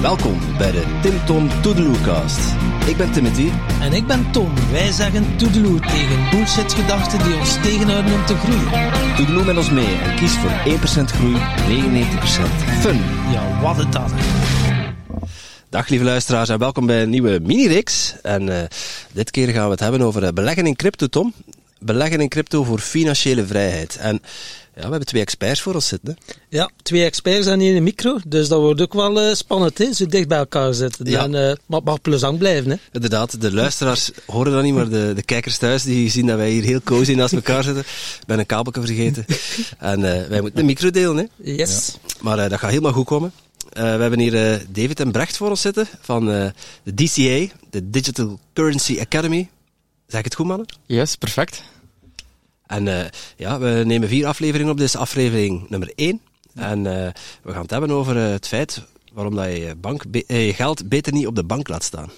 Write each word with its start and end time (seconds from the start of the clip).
Welkom 0.00 0.38
bij 0.58 0.72
de 0.72 0.98
Tim 1.02 1.24
Tom 1.26 1.62
Toedeloecast. 1.62 2.40
Ik 2.86 2.96
ben 2.96 3.12
Timothy. 3.12 3.50
En 3.80 3.92
ik 3.92 4.06
ben 4.06 4.30
Tom. 4.32 4.52
Wij 4.70 4.92
zeggen 4.92 5.36
toedeloe 5.36 5.80
tegen 5.80 6.30
bullshit-gedachten 6.30 7.24
die 7.24 7.38
ons 7.38 7.54
tegenhouden 7.62 8.14
om 8.14 8.26
te 8.26 8.36
groeien. 8.36 8.92
Toedeloe 9.16 9.44
met 9.44 9.56
ons 9.56 9.70
mee 9.70 9.94
en 9.96 10.16
kies 10.16 10.32
voor 10.32 10.50
1% 10.50 11.04
groei, 11.04 11.34
99% 11.34 11.38
fun. 12.80 13.00
Ja, 13.32 13.60
wat 13.60 13.76
het 13.76 13.92
dan. 13.92 14.10
Dag 15.68 15.88
lieve 15.88 16.04
luisteraars 16.04 16.48
en 16.48 16.58
welkom 16.58 16.86
bij 16.86 17.02
een 17.02 17.10
nieuwe 17.10 17.40
mini-reeks. 17.42 18.14
En 18.22 18.48
uh, 18.48 18.58
dit 19.12 19.30
keer 19.30 19.48
gaan 19.48 19.64
we 19.64 19.70
het 19.70 19.80
hebben 19.80 20.00
over 20.00 20.22
uh, 20.22 20.28
beleggen 20.28 20.66
in 20.66 20.76
crypto, 20.76 21.06
Tom. 21.06 21.32
Beleggen 21.78 22.20
in 22.20 22.28
crypto 22.28 22.64
voor 22.64 22.78
financiële 22.78 23.46
vrijheid. 23.46 23.96
En 23.96 24.22
ja, 24.76 24.82
we 24.82 24.88
hebben 24.88 25.06
twee 25.06 25.22
experts 25.22 25.60
voor 25.60 25.74
ons 25.74 25.88
zitten. 25.88 26.16
Hè? 26.18 26.34
Ja, 26.48 26.70
twee 26.82 27.04
experts 27.04 27.46
en 27.46 27.60
één 27.60 27.82
micro. 27.82 28.18
Dus 28.26 28.48
dat 28.48 28.60
wordt 28.60 28.80
ook 28.80 28.94
wel 28.94 29.28
uh, 29.28 29.34
spannend, 29.34 29.78
hè? 29.78 29.92
zo 29.92 30.06
dicht 30.06 30.28
bij 30.28 30.38
elkaar 30.38 30.74
zitten. 30.74 31.10
Ja. 31.10 31.22
En 31.22 31.32
uh, 31.32 31.40
het 31.40 31.60
mag 31.66 32.00
plezant 32.00 32.38
blijven. 32.38 32.70
Hè? 32.70 32.76
Inderdaad, 32.92 33.40
de 33.40 33.52
luisteraars 33.52 34.10
horen 34.26 34.52
dat 34.52 34.62
niet, 34.62 34.74
maar 34.74 34.88
de, 34.88 35.12
de 35.14 35.22
kijkers 35.22 35.58
thuis 35.58 35.82
die 35.82 36.10
zien 36.10 36.26
dat 36.26 36.36
wij 36.36 36.50
hier 36.50 36.62
heel 36.62 36.80
cozy 36.82 37.12
naast 37.12 37.32
elkaar 37.32 37.62
zitten. 37.62 37.82
Ik 38.20 38.26
ben 38.26 38.38
een 38.38 38.46
kabelje 38.46 38.86
vergeten. 38.86 39.24
en 39.78 39.98
uh, 39.98 40.04
wij 40.04 40.40
moeten 40.40 40.60
de 40.60 40.66
micro 40.66 40.90
delen. 40.90 41.16
Hè? 41.16 41.52
Yes. 41.52 41.98
Ja. 42.02 42.12
Maar 42.20 42.48
dat 42.48 42.58
gaat 42.58 42.70
helemaal 42.70 42.92
goed 42.92 43.06
komen. 43.06 43.32
Uh, 43.72 43.82
we 43.82 44.00
hebben 44.00 44.18
hier 44.18 44.34
uh, 44.34 44.60
David 44.68 45.00
en 45.00 45.12
Brecht 45.12 45.36
voor 45.36 45.48
ons 45.48 45.60
zitten 45.60 45.86
van 46.00 46.30
uh, 46.30 46.46
de 46.82 46.94
DCA, 46.94 47.54
de 47.70 47.90
Digital 47.90 48.38
Currency 48.52 48.98
Academy. 49.00 49.48
Zeg 50.06 50.18
ik 50.18 50.24
het 50.24 50.34
goed, 50.34 50.46
mannen? 50.46 50.66
Yes, 50.86 51.16
perfect. 51.16 51.62
En 52.66 53.10
ja, 53.36 53.58
we 53.58 53.82
nemen 53.86 54.08
vier 54.08 54.26
afleveringen 54.26 54.72
op. 54.72 54.78
Dit 54.78 54.86
is 54.86 54.96
aflevering 54.96 55.68
nummer 55.68 55.92
één. 55.94 56.20
En 56.54 56.82
we 57.42 57.52
gaan 57.52 57.62
het 57.62 57.70
hebben 57.70 57.90
over 57.90 58.16
het 58.16 58.46
feit 58.46 58.82
waarom 59.12 59.34
dat 59.34 59.46
je, 59.46 59.74
bank, 59.80 60.04
je 60.26 60.52
geld 60.54 60.88
beter 60.88 61.12
niet 61.12 61.26
op 61.26 61.34
de 61.34 61.44
bank 61.44 61.68
laat 61.68 61.82
staan. 61.82 62.10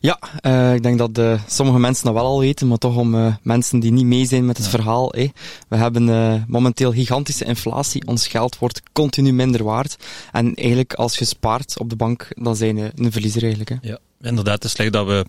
Ja, 0.00 0.18
uh, 0.46 0.74
ik 0.74 0.82
denk 0.82 0.98
dat 0.98 1.18
uh, 1.18 1.40
sommige 1.46 1.78
mensen 1.78 2.04
dat 2.04 2.14
wel 2.14 2.24
al 2.24 2.40
weten, 2.40 2.68
maar 2.68 2.78
toch 2.78 2.96
om 2.96 3.14
uh, 3.14 3.34
mensen 3.42 3.80
die 3.80 3.92
niet 3.92 4.04
mee 4.04 4.26
zijn 4.26 4.46
met 4.46 4.56
het 4.56 4.66
ja. 4.66 4.72
verhaal. 4.72 5.08
Hey, 5.10 5.32
we 5.68 5.76
hebben 5.76 6.44
momenteel 6.48 6.92
gigantische 6.92 7.44
inflatie. 7.44 8.06
Ons 8.06 8.26
geld 8.26 8.58
wordt 8.58 8.82
continu 8.92 9.32
minder 9.32 9.64
waard. 9.64 9.96
En 10.32 10.54
eigenlijk, 10.54 10.94
als 10.94 11.18
je 11.18 11.24
spaart 11.24 11.78
op 11.78 11.90
de 11.90 11.96
bank, 11.96 12.28
dan 12.34 12.56
zijn 12.56 12.76
je 12.76 12.92
een 12.94 13.12
verliezer 13.12 13.42
eigenlijk. 13.42 13.70
Hè. 13.70 13.76
Ja, 13.88 13.98
inderdaad. 14.20 14.54
Het 14.54 14.64
is 14.64 14.70
slecht 14.70 14.92
dat 14.92 15.06
we 15.06 15.26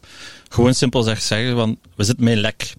gewoon 0.50 0.74
simpel 0.74 1.04
zeggen 1.04 1.56
van, 1.56 1.78
we 1.96 2.04
zitten 2.04 2.24
met 2.24 2.38
lek. 2.38 2.74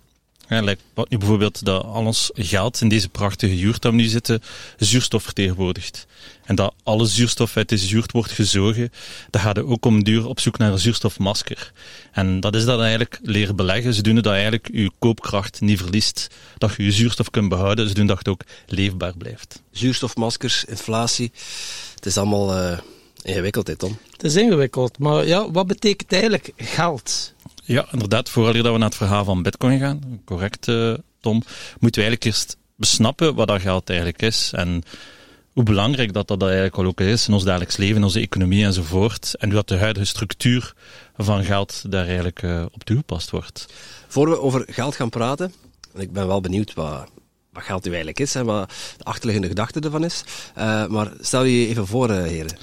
Ja, 0.49 0.75
wat 0.95 1.11
nu 1.11 1.19
bijvoorbeeld 1.19 1.65
dat 1.65 1.85
al 1.85 2.05
ons 2.05 2.31
geld 2.35 2.81
in 2.81 2.89
deze 2.89 3.09
prachtige 3.09 3.57
juurt 3.57 3.83
dat 3.83 3.93
we 3.93 3.99
nu 3.99 4.05
zitten, 4.05 4.43
zuurstof 4.79 5.23
vertegenwoordigt. 5.23 6.07
En 6.45 6.55
dat 6.55 6.75
alle 6.83 7.07
zuurstof 7.07 7.57
uit 7.57 7.69
deze 7.69 7.87
juurt 7.87 8.13
wordt 8.13 8.31
gezogen, 8.31 8.93
dan 9.31 9.41
gaat 9.41 9.57
het 9.57 9.67
ook 9.67 9.85
om 9.85 10.05
duur 10.05 10.27
op 10.27 10.41
zoek 10.41 10.59
naar 10.59 10.73
een 10.73 10.79
zuurstofmasker. 10.79 11.73
En 12.13 12.41
dat 12.41 12.55
is 12.55 12.65
dat 12.65 12.81
eigenlijk 12.81 13.19
leren 13.23 13.57
beleggen. 13.57 13.95
Ze 13.95 14.03
doen 14.03 14.15
dat 14.15 14.27
eigenlijk 14.27 14.69
je 14.73 14.91
koopkracht 14.99 15.61
niet 15.61 15.79
verliest. 15.79 16.29
Dat 16.59 16.75
je 16.77 16.85
je 16.85 16.93
zuurstof 16.93 17.31
kunt 17.31 17.49
behouden, 17.49 17.89
ze 17.89 17.95
doen 17.95 18.07
dat 18.07 18.19
het 18.19 18.29
ook 18.29 18.43
leefbaar 18.67 19.17
blijft. 19.17 19.63
Zuurstofmaskers, 19.71 20.65
inflatie, 20.65 21.33
het 21.95 22.07
is 22.07 22.17
allemaal 22.17 22.57
uh, 22.59 22.79
ingewikkeld, 23.23 23.67
hè 23.67 23.77
Tom? 23.77 23.99
Het 24.13 24.25
is 24.25 24.37
ingewikkeld, 24.37 24.99
maar 24.99 25.27
ja, 25.27 25.51
wat 25.51 25.67
betekent 25.67 26.13
eigenlijk 26.13 26.53
geld? 26.57 27.35
Ja, 27.67 27.87
inderdaad. 27.93 28.31
Vooral 28.31 28.53
dat 28.53 28.73
we 28.73 28.79
naar 28.79 28.89
het 28.89 28.97
verhaal 28.97 29.25
van 29.25 29.43
Bitcoin 29.43 29.79
gaan, 29.79 30.21
correct, 30.25 30.69
uh, 30.69 30.95
Tom, 31.21 31.43
moeten 31.79 32.03
we 32.03 32.07
eigenlijk 32.07 32.25
eerst 32.25 32.57
besnappen 32.77 33.35
wat 33.35 33.49
dat 33.49 33.61
geld 33.61 33.89
eigenlijk 33.89 34.23
is. 34.23 34.51
En 34.55 34.83
hoe 35.53 35.63
belangrijk 35.65 36.13
dat 36.13 36.29
dat 36.29 36.43
eigenlijk 36.43 36.79
ook 36.79 37.01
is 37.01 37.29
in 37.29 37.35
ons 37.35 37.45
dagelijks 37.45 37.77
leven, 37.77 37.97
in 37.97 38.05
onze 38.05 38.21
economie 38.21 38.65
enzovoort. 38.65 39.35
En 39.35 39.53
hoe 39.53 39.63
de 39.65 39.77
huidige 39.77 40.07
structuur 40.07 40.75
van 41.17 41.45
geld 41.45 41.85
daar 41.89 42.07
eigenlijk 42.07 42.43
uh, 42.43 42.65
op 42.73 42.85
toegepast 42.85 43.31
wordt. 43.31 43.67
Voor 44.09 44.31
we 44.31 44.41
over 44.41 44.67
geld 44.71 44.95
gaan 44.95 45.11
praten, 45.11 45.53
en 45.95 46.01
ik 46.01 46.13
ben 46.13 46.27
wel 46.27 46.41
benieuwd 46.41 46.75
wat, 46.75 47.11
wat 47.53 47.63
geld 47.63 47.85
nu 47.85 47.89
eigenlijk 47.89 48.21
is 48.21 48.35
en 48.35 48.45
wat 48.45 48.73
de 48.97 49.05
achterliggende 49.05 49.49
gedachte 49.49 49.81
ervan 49.81 50.05
is. 50.05 50.25
Uh, 50.59 50.87
maar 50.87 51.13
stel 51.21 51.45
je 51.45 51.69
even 51.69 51.87
voor, 51.87 52.11
uh, 52.11 52.23
heren. 52.23 52.57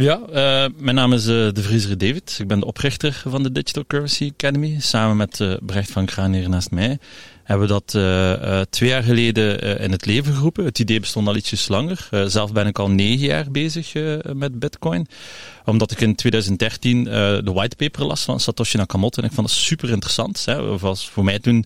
Ja, 0.00 0.20
uh, 0.28 0.64
mijn 0.76 0.94
naam 0.94 1.12
is 1.12 1.26
uh, 1.26 1.34
De 1.52 1.62
Vriezer 1.62 1.98
David. 1.98 2.36
Ik 2.40 2.46
ben 2.48 2.60
de 2.60 2.66
oprichter 2.66 3.22
van 3.26 3.42
de 3.42 3.52
Digital 3.52 3.86
Currency 3.86 4.30
Academy. 4.32 4.76
Samen 4.80 5.16
met 5.16 5.38
uh, 5.38 5.54
Brecht 5.60 5.90
van 5.90 6.06
Kraan 6.06 6.32
hier 6.32 6.48
naast 6.48 6.70
mij 6.70 6.98
hebben 7.42 7.68
we 7.68 7.72
dat 7.72 7.90
twee 8.70 8.88
jaar 8.88 9.02
geleden 9.02 9.60
in 9.80 9.90
het 9.90 10.06
leven 10.06 10.34
geroepen. 10.34 10.64
Het 10.64 10.78
idee 10.78 11.00
bestond 11.00 11.28
al 11.28 11.36
ietsjes 11.36 11.68
langer. 11.68 12.08
zelf 12.26 12.52
ben 12.52 12.66
ik 12.66 12.78
al 12.78 12.90
negen 12.90 13.26
jaar 13.26 13.50
bezig 13.50 13.92
met 14.32 14.58
Bitcoin. 14.58 15.06
Omdat 15.64 15.90
ik 15.90 16.00
in 16.00 16.14
2013 16.14 17.04
de 17.04 17.52
whitepaper 17.54 18.04
las 18.04 18.22
van 18.22 18.40
Satoshi 18.40 18.76
Nakamoto. 18.76 19.22
En 19.22 19.28
ik 19.28 19.34
vond 19.34 19.46
dat 19.46 19.56
super 19.56 19.90
interessant. 19.90 20.44
Hè. 20.44 20.78
Was 20.78 21.08
voor 21.08 21.24
mij 21.24 21.38
toen 21.38 21.64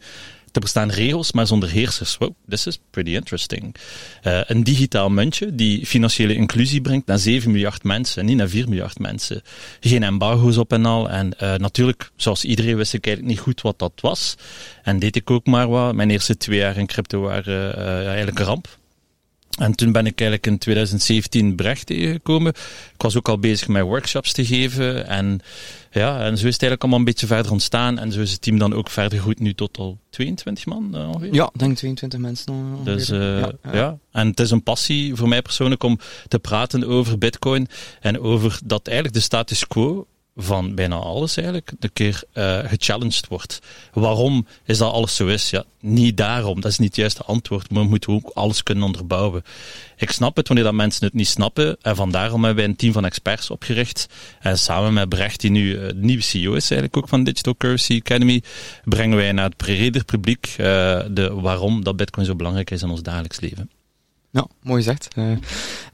er 0.53 0.61
bestaan 0.61 0.91
regels, 0.91 1.33
maar 1.33 1.47
zonder 1.47 1.71
heersers. 1.71 2.17
Wow, 2.17 2.35
this 2.49 2.67
is 2.67 2.79
pretty 2.91 3.15
interesting. 3.15 3.75
Uh, 4.23 4.41
een 4.47 4.65
digitaal 4.65 5.11
muntje 5.11 5.55
die 5.55 5.87
financiële 5.87 6.35
inclusie 6.35 6.81
brengt 6.81 7.07
naar 7.07 7.19
7 7.19 7.51
miljard 7.51 7.85
mensen, 7.85 8.25
niet 8.25 8.37
naar 8.37 8.49
4 8.49 8.69
miljard 8.69 8.99
mensen. 8.99 9.43
Geen 9.81 10.03
embargo's 10.03 10.57
op 10.57 10.73
en 10.73 10.87
al. 10.87 11.11
En 11.11 11.33
uh, 11.43 11.55
natuurlijk, 11.55 12.11
zoals 12.17 12.45
iedereen 12.45 12.77
wist 12.77 12.95
ik 12.95 13.07
eigenlijk 13.07 13.35
niet 13.35 13.45
goed 13.45 13.61
wat 13.61 13.79
dat 13.79 13.93
was. 14.01 14.35
En 14.83 14.99
deed 14.99 15.17
ik 15.17 15.31
ook 15.31 15.47
maar 15.47 15.69
wat. 15.69 15.95
Mijn 15.95 16.11
eerste 16.11 16.37
twee 16.37 16.59
jaar 16.59 16.77
in 16.77 16.87
crypto 16.87 17.21
waren 17.21 17.79
uh, 17.79 18.07
eigenlijk 18.07 18.39
een 18.39 18.45
ramp. 18.45 18.81
En 19.59 19.75
toen 19.75 19.93
ben 19.93 20.07
ik 20.07 20.21
eigenlijk 20.21 20.51
in 20.51 20.59
2017 20.59 21.55
Brecht 21.55 21.87
tegengekomen. 21.87 22.53
Ik 22.95 23.03
was 23.03 23.17
ook 23.17 23.29
al 23.29 23.39
bezig 23.39 23.69
met 23.69 23.83
workshops 23.83 24.33
te 24.33 24.45
geven. 24.45 25.07
En 25.07 25.41
ja, 25.91 26.19
en 26.19 26.39
zo 26.39 26.47
is 26.47 26.53
het 26.53 26.63
eigenlijk 26.63 26.81
allemaal 26.83 26.99
een 26.99 27.05
beetje 27.05 27.27
verder 27.27 27.53
ontstaan. 27.53 27.99
En 27.99 28.13
zo 28.13 28.21
is 28.21 28.33
het 28.33 28.43
team 28.43 28.59
dan 28.59 28.75
ook 28.75 28.91
verder 28.91 29.21
goed 29.21 29.41
nu 29.41 29.55
tot 29.55 29.79
al 29.79 29.99
22 30.11 30.67
man 30.67 30.91
uh, 30.95 31.09
ongeveer. 31.09 31.35
Ja, 31.35 31.51
ik 31.53 31.59
denk 31.59 31.77
22 31.77 32.19
mensen 32.19 32.53
ongeveer. 32.53 32.85
Dus 32.85 33.11
uh, 33.11 33.19
ja, 33.19 33.53
ja. 33.63 33.75
ja, 33.75 33.99
en 34.13 34.27
het 34.27 34.41
is 34.41 34.51
een 34.51 34.63
passie 34.63 35.15
voor 35.15 35.29
mij 35.29 35.43
persoonlijk 35.43 35.83
om 35.83 35.99
te 36.29 36.39
praten 36.39 36.87
over 36.87 37.19
bitcoin. 37.19 37.69
En 38.01 38.21
over 38.21 38.59
dat 38.65 38.87
eigenlijk 38.87 39.17
de 39.17 39.23
status 39.23 39.67
quo 39.67 40.07
van 40.37 40.75
bijna 40.75 40.95
alles 40.95 41.37
eigenlijk 41.37 41.73
een 41.81 41.93
keer 41.93 42.23
uh, 42.35 42.59
gechallenged 42.59 43.29
wordt. 43.29 43.59
Waarom 43.93 44.47
is 44.65 44.79
dat 44.79 44.93
alles 44.93 45.17
zo 45.17 45.27
is? 45.27 45.51
Ja, 45.51 45.65
niet 45.81 46.17
daarom. 46.17 46.61
Dat 46.61 46.71
is 46.71 46.79
niet 46.79 46.89
het 46.89 46.97
juiste 46.97 47.23
antwoord. 47.23 47.71
Maar 47.71 47.83
we 47.83 47.89
moeten 47.89 48.13
ook 48.13 48.31
alles 48.35 48.63
kunnen 48.63 48.85
onderbouwen. 48.85 49.43
Ik 49.97 50.11
snap 50.11 50.37
het 50.37 50.47
wanneer 50.47 50.67
dat 50.67 50.75
mensen 50.75 51.05
het 51.05 51.15
niet 51.15 51.29
snappen. 51.29 51.77
En 51.83 51.97
vandaarom 51.97 52.45
hebben 52.45 52.63
wij 52.63 52.73
een 52.73 52.77
team 52.77 52.93
van 52.93 53.05
experts 53.05 53.51
opgericht. 53.51 54.09
En 54.41 54.59
samen 54.59 54.93
met 54.93 55.09
Brecht, 55.09 55.41
die 55.41 55.51
nu 55.51 55.79
uh, 55.79 55.93
nieuwe 55.95 56.23
CEO 56.23 56.53
is 56.53 56.71
eigenlijk 56.71 56.97
ook 56.97 57.09
van 57.09 57.25
Digital 57.25 57.57
Currency 57.57 58.01
Academy, 58.05 58.43
brengen 58.85 59.17
wij 59.17 59.33
naar 59.33 59.45
het 59.45 59.57
breder 59.57 60.05
publiek 60.05 60.47
uh, 60.51 60.57
de 61.11 61.31
waarom 61.35 61.85
dat 61.85 61.97
bitcoin 61.97 62.27
zo 62.27 62.37
belangrijk 62.37 62.71
is 62.71 62.83
in 62.83 62.91
ons 62.91 63.03
dagelijks 63.03 63.41
leven. 63.41 63.71
Ja, 64.33 64.47
mooi 64.63 64.83
gezegd. 64.83 65.09
Uh, 65.19 65.31
uh, 65.31 65.37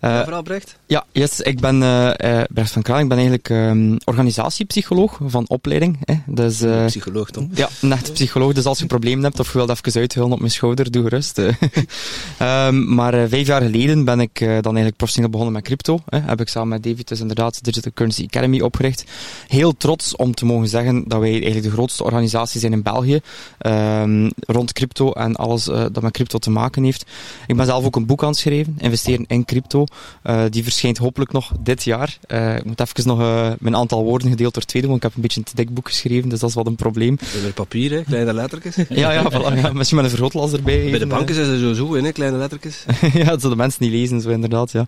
Mevrouw 0.01 0.43
Brecht? 0.43 0.79
Ja, 0.87 1.05
yes, 1.13 1.41
ik 1.41 1.61
ben 1.61 1.83
uh, 1.83 2.43
Brecht 2.51 2.73
van 2.73 2.83
Kraan. 2.83 3.01
Ik 3.01 3.09
ben 3.09 3.17
eigenlijk 3.17 3.49
um, 3.49 3.97
organisatiepsycholoog 4.05 5.19
van 5.27 5.45
opleiding. 5.49 5.99
Hè. 6.05 6.15
Dus, 6.27 6.65
psycholoog, 6.87 7.31
Tom? 7.31 7.51
Ja, 7.55 7.69
een 7.81 7.93
echte 7.93 8.13
psycholoog. 8.13 8.53
Dus 8.53 8.65
als 8.65 8.77
je 8.77 8.83
een 8.83 8.89
probleem 8.89 9.23
hebt 9.23 9.41
of 9.41 9.53
je 9.53 9.59
wilt 9.59 9.71
even 9.71 10.01
uithullen 10.01 10.33
op 10.33 10.39
mijn 10.39 10.51
schouder, 10.51 10.91
doe 10.91 11.03
gerust. 11.03 11.39
um, 11.39 12.95
maar 12.99 13.29
vijf 13.29 13.47
jaar 13.47 13.63
geleden 13.63 14.05
ben 14.05 14.21
ik 14.21 14.39
dan 14.39 14.49
eigenlijk 14.49 14.97
professioneel 14.97 15.31
begonnen 15.31 15.55
met 15.55 15.65
crypto. 15.65 16.01
Hè. 16.07 16.19
Heb 16.19 16.41
ik 16.41 16.49
samen 16.49 16.69
met 16.69 16.83
David 16.83 17.09
dus 17.09 17.21
inderdaad 17.21 17.65
Digital 17.65 17.93
Currency 17.95 18.25
Academy 18.25 18.61
opgericht. 18.61 19.05
Heel 19.49 19.77
trots 19.77 20.17
om 20.17 20.35
te 20.35 20.45
mogen 20.45 20.69
zeggen 20.69 21.09
dat 21.09 21.21
wij 21.21 21.31
eigenlijk 21.31 21.63
de 21.63 21.71
grootste 21.71 22.05
organisatie 22.05 22.61
zijn 22.61 22.73
in 22.73 22.83
België 22.83 23.21
um, 23.61 24.31
rond 24.47 24.73
crypto 24.73 25.13
en 25.13 25.37
alles 25.37 25.65
dat 25.65 26.03
met 26.03 26.13
crypto 26.13 26.39
te 26.39 26.51
maken 26.51 26.85
heeft. 26.85 27.07
Ik 27.47 27.57
ben 27.57 27.67
zelf 27.67 27.85
ook 27.85 27.97
een 27.97 28.07
boek 28.07 28.25
aan 28.25 28.28
schrijven, 28.35 28.77
investeren 28.79 29.25
in 29.29 29.45
crypto. 29.45 29.85
Uh, 30.25 30.43
die 30.51 30.63
verschijnt 30.63 30.99
hopelijk 30.99 31.33
nog 31.33 31.53
dit 31.61 31.85
jaar. 31.85 32.19
Uh, 32.29 32.57
ik 32.57 32.65
moet 32.65 32.81
even 32.81 33.07
nog 33.07 33.21
uh, 33.21 33.51
mijn 33.59 33.77
aantal 33.77 34.05
woorden 34.05 34.31
gedeeld 34.31 34.55
door 34.55 34.63
twee 34.63 34.83
doen, 34.83 34.91
want 34.91 35.03
ik 35.05 35.09
heb 35.09 35.17
een 35.17 35.23
beetje 35.23 35.41
een 35.41 35.47
te 35.47 35.55
dik 35.55 35.75
boek 35.75 35.89
geschreven, 35.89 36.29
dus 36.29 36.41
dat 36.41 36.49
is 36.49 36.55
wat 36.55 36.67
een 36.67 36.77
probleem. 36.77 37.19
Met 37.43 37.55
papier, 37.55 37.91
hè? 37.91 38.03
kleine 38.03 38.33
lettertjes. 38.33 38.77
ja, 38.89 39.13
ja, 39.13 39.31
voilà, 39.31 39.61
ja, 39.61 39.73
misschien 39.73 39.97
met 39.97 40.05
een 40.05 40.11
vergrootglas 40.11 40.53
erbij. 40.53 40.91
Bij 40.91 40.99
de 40.99 41.07
banken 41.07 41.35
zijn 41.35 41.47
ze 41.47 41.59
sowieso 41.59 41.95
in, 41.95 42.05
hè? 42.05 42.13
kleine 42.13 42.37
lettertjes. 42.37 42.85
ja, 43.13 43.25
dat 43.25 43.41
zullen 43.41 43.57
de 43.57 43.63
mensen 43.63 43.83
niet 43.83 43.93
lezen, 43.93 44.21
zo 44.21 44.29
inderdaad. 44.29 44.73
Ja. 44.73 44.87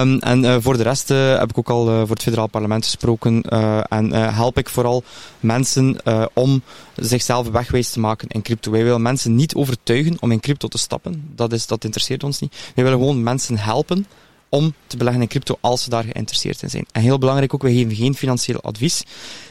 Um, 0.00 0.18
en 0.18 0.62
voor 0.62 0.76
de 0.76 0.82
rest 0.82 1.08
heb 1.08 1.50
ik 1.50 1.58
ook 1.58 1.70
al 1.70 1.84
voor 1.84 2.08
het 2.08 2.22
federaal 2.22 2.46
parlement 2.46 2.84
gesproken 2.84 3.42
en 3.88 4.12
help 4.12 4.58
ik 4.58 4.68
vooral 4.68 5.02
mensen 5.40 5.96
om 6.32 6.62
zichzelf 6.96 7.48
wegwijs 7.48 7.90
te 7.90 8.00
maken 8.00 8.28
in 8.28 8.42
crypto. 8.42 8.70
Wij 8.70 8.84
willen 8.84 9.02
mensen 9.02 9.34
niet 9.34 9.54
overtuigen 9.54 10.16
om 10.20 10.32
in 10.32 10.40
crypto 10.40 10.68
te 10.68 10.78
stappen. 10.78 11.30
Dat, 11.34 11.52
is, 11.52 11.66
dat 11.66 11.84
interesseert 11.84 12.24
ons 12.24 12.40
niet. 12.40 12.56
Wij 12.74 12.84
willen 12.84 12.98
gewoon 12.98 13.22
mensen 13.22 13.58
helpen 13.58 14.06
om 14.48 14.74
te 14.86 14.96
beleggen 14.96 15.22
in 15.22 15.28
crypto 15.28 15.58
als 15.60 15.82
ze 15.82 15.90
daar 15.90 16.04
geïnteresseerd 16.04 16.62
in 16.62 16.70
zijn. 16.70 16.86
En 16.92 17.02
heel 17.02 17.18
belangrijk 17.18 17.54
ook, 17.54 17.62
wij 17.62 17.72
geven 17.72 17.94
geen 17.94 18.14
financieel 18.14 18.60
advies. 18.60 19.02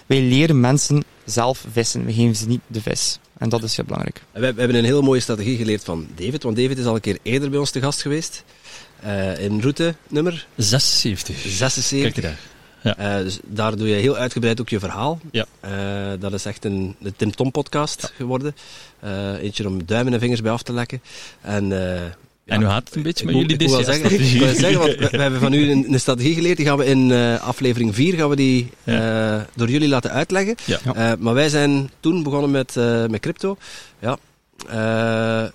Wij 0.05 0.21
leren 0.21 0.59
mensen 0.59 1.03
zelf 1.25 1.65
vissen. 1.71 2.05
We 2.05 2.13
geven 2.13 2.35
ze 2.35 2.47
niet 2.47 2.61
de 2.67 2.81
vis. 2.81 3.19
En 3.37 3.49
dat 3.49 3.63
is 3.63 3.75
heel 3.75 3.85
belangrijk. 3.85 4.21
We, 4.31 4.39
we 4.39 4.45
hebben 4.45 4.75
een 4.75 4.83
hele 4.83 5.01
mooie 5.01 5.19
strategie 5.19 5.57
geleerd 5.57 5.83
van 5.83 6.07
David, 6.15 6.43
want 6.43 6.55
David 6.55 6.77
is 6.77 6.85
al 6.85 6.95
een 6.95 7.01
keer 7.01 7.17
eerder 7.21 7.49
bij 7.49 7.59
ons 7.59 7.71
te 7.71 7.81
gast 7.81 8.01
geweest. 8.01 8.43
Uh, 9.05 9.39
in 9.39 9.61
route 9.61 9.95
nummer 10.07 10.47
76. 10.55 11.37
76. 11.37 12.01
Kijk 12.01 12.15
je 12.15 12.21
daar. 12.21 12.39
Ja. 12.85 13.17
Uh, 13.17 13.23
dus 13.23 13.39
daar 13.43 13.75
doe 13.75 13.87
je 13.87 13.95
heel 13.95 14.15
uitgebreid 14.15 14.61
ook 14.61 14.69
je 14.69 14.79
verhaal. 14.79 15.19
Ja. 15.31 15.45
Uh, 15.65 16.19
dat 16.19 16.33
is 16.33 16.45
echt 16.45 16.65
een, 16.65 16.95
een 17.01 17.13
Tim 17.15 17.35
Tom 17.35 17.51
podcast 17.51 18.01
ja. 18.01 18.09
geworden. 18.15 18.55
eentje 19.41 19.67
om 19.67 19.85
duimen 19.85 20.13
en 20.13 20.19
vingers 20.19 20.41
bij 20.41 20.51
af 20.51 20.61
te 20.61 20.73
lekken. 20.73 21.01
En 21.41 21.71
en 22.45 22.61
hoe 22.61 22.69
gaat 22.69 22.85
het 22.85 22.95
een 22.95 23.01
beetje 23.01 23.25
met 23.25 23.35
jullie 23.35 23.57
dit 23.57 23.69
jaar? 23.69 23.83
Zeggen, 23.83 24.11
ik 24.11 24.39
wil 24.39 24.55
zeggen, 24.65 24.79
want 24.79 24.95
we, 24.95 25.07
we, 25.11 25.21
hebben 25.21 25.39
van 25.39 25.53
u 25.53 25.71
een, 25.71 25.93
een, 25.93 25.99
strategie 25.99 26.33
geleerd. 26.33 26.57
Die 26.57 26.65
gaan 26.65 26.77
we 26.77 26.85
in 26.85 27.11
aflevering 27.39 27.95
4 27.95 28.13
gaan 28.13 28.29
we 28.29 28.35
die 28.35 28.69
door 29.55 29.69
jullie 29.69 29.87
laten 29.87 30.11
uitleggen. 30.11 30.55
Ja. 30.65 31.15
Maar 31.19 31.33
wij 31.33 31.49
zijn 31.49 31.89
toen 31.99 32.23
begonnen 32.23 32.51
met, 32.51 32.75
met 33.09 33.19
crypto. 33.19 33.57
Ja. 33.99 34.17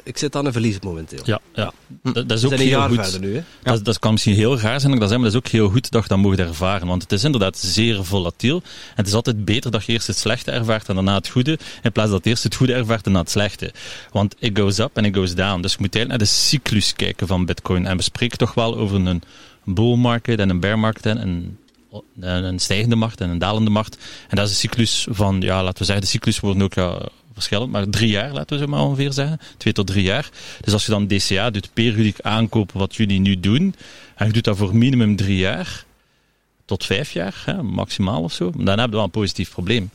Ik 0.03 0.19
zit 0.19 0.37
aan 0.37 0.47
een 0.47 0.53
verlies 0.53 0.81
momenteel. 0.81 1.23
Ja, 1.25 1.41
ja. 1.55 1.73
Dat, 2.03 2.15
dat 2.15 2.39
is 2.39 2.45
ook 2.45 2.51
we 2.51 2.57
zijn 2.57 2.61
een 2.61 2.67
heel 2.67 2.79
jaar 2.79 2.89
goed. 2.89 3.01
verder 3.01 3.21
nu. 3.21 3.35
Hè? 3.35 3.43
Dat, 3.63 3.85
dat 3.85 3.99
kan 3.99 4.13
misschien 4.13 4.35
heel 4.35 4.59
raar 4.59 4.81
zijn 4.81 4.83
dat 4.83 4.93
ik 4.93 5.01
dat 5.01 5.09
zeg, 5.09 5.19
maar 5.19 5.31
dat 5.31 5.43
is 5.43 5.47
ook 5.47 5.53
heel 5.53 5.69
goed 5.69 5.91
dat 5.91 6.03
je 6.03 6.09
dat 6.09 6.19
mocht 6.19 6.39
ervaren. 6.39 6.87
Want 6.87 7.03
het 7.03 7.13
is 7.13 7.25
inderdaad 7.25 7.59
zeer 7.59 8.05
volatiel. 8.05 8.57
En 8.57 8.97
het 8.97 9.07
is 9.07 9.15
altijd 9.15 9.45
beter 9.45 9.71
dat 9.71 9.85
je 9.85 9.93
eerst 9.93 10.07
het 10.07 10.17
slechte 10.17 10.51
ervaart 10.51 10.89
en 10.89 10.95
daarna 10.95 11.15
het 11.15 11.29
goede, 11.29 11.59
in 11.83 11.93
plaats 11.93 12.11
dat 12.11 12.25
je 12.25 12.31
eerst 12.31 12.43
het 12.43 12.55
goede 12.55 12.75
ervaart 12.75 13.07
en 13.07 13.13
daarna 13.13 13.21
het 13.21 13.31
slechte. 13.31 13.73
Want 14.11 14.35
it 14.39 14.59
goes 14.59 14.79
up 14.79 14.97
en 14.97 15.05
it 15.05 15.15
goes 15.15 15.35
down. 15.35 15.61
Dus 15.61 15.73
je 15.73 15.79
moet 15.81 15.95
eigenlijk 15.95 16.09
naar 16.09 16.31
de 16.31 16.35
cyclus 16.35 16.93
kijken 16.93 17.27
van 17.27 17.47
bitcoin. 17.47 17.87
En 17.87 17.97
we 17.97 18.03
spreken 18.03 18.39
toch 18.39 18.55
wel 18.55 18.77
over 18.77 19.07
een 19.07 19.23
bull 19.65 19.97
market 19.97 20.39
en 20.39 20.51
een 20.51 20.61
bear 20.61 20.79
market 20.79 21.07
en 21.07 21.19
een 21.19 21.59
een 22.21 22.59
stijgende 22.59 22.97
markt 22.97 23.21
en 23.21 23.31
een 23.31 23.39
dalende 23.39 23.71
markt. 23.71 23.99
En 24.29 24.37
dat 24.37 24.45
is 24.47 24.51
een 24.51 24.59
cyclus 24.59 25.07
van, 25.11 25.41
ja, 25.41 25.63
laten 25.63 25.79
we 25.79 25.85
zeggen, 25.85 26.05
de 26.05 26.11
cyclus 26.11 26.41
worden 26.41 26.63
ook 26.63 26.75
ja, 26.75 27.09
maar 27.69 27.89
drie 27.89 28.11
jaar, 28.11 28.33
laten 28.33 28.57
we 28.57 28.65
zo 28.65 28.71
maar 28.71 28.81
ongeveer 28.81 29.13
zeggen. 29.13 29.41
Twee 29.57 29.73
tot 29.73 29.87
drie 29.87 30.03
jaar. 30.03 30.29
Dus 30.61 30.73
als 30.73 30.85
je 30.87 30.91
dan 30.91 31.07
DCA 31.07 31.51
doet, 31.51 31.71
periodiek 31.73 32.21
aankopen 32.21 32.79
wat 32.79 32.97
jullie 32.97 33.21
nu 33.21 33.41
doen, 33.41 33.75
en 34.15 34.27
je 34.27 34.33
doet 34.33 34.45
dat 34.45 34.57
voor 34.57 34.77
minimum 34.77 35.17
drie 35.17 35.37
jaar, 35.37 35.85
tot 36.71 36.87
vijf 36.87 37.13
jaar, 37.13 37.43
hè, 37.45 37.63
maximaal 37.63 38.23
of 38.23 38.33
zo, 38.33 38.53
dan 38.57 38.79
heb 38.79 38.89
je 38.89 38.95
wel 38.95 39.05
een 39.05 39.11
positief 39.11 39.51
probleem. 39.51 39.91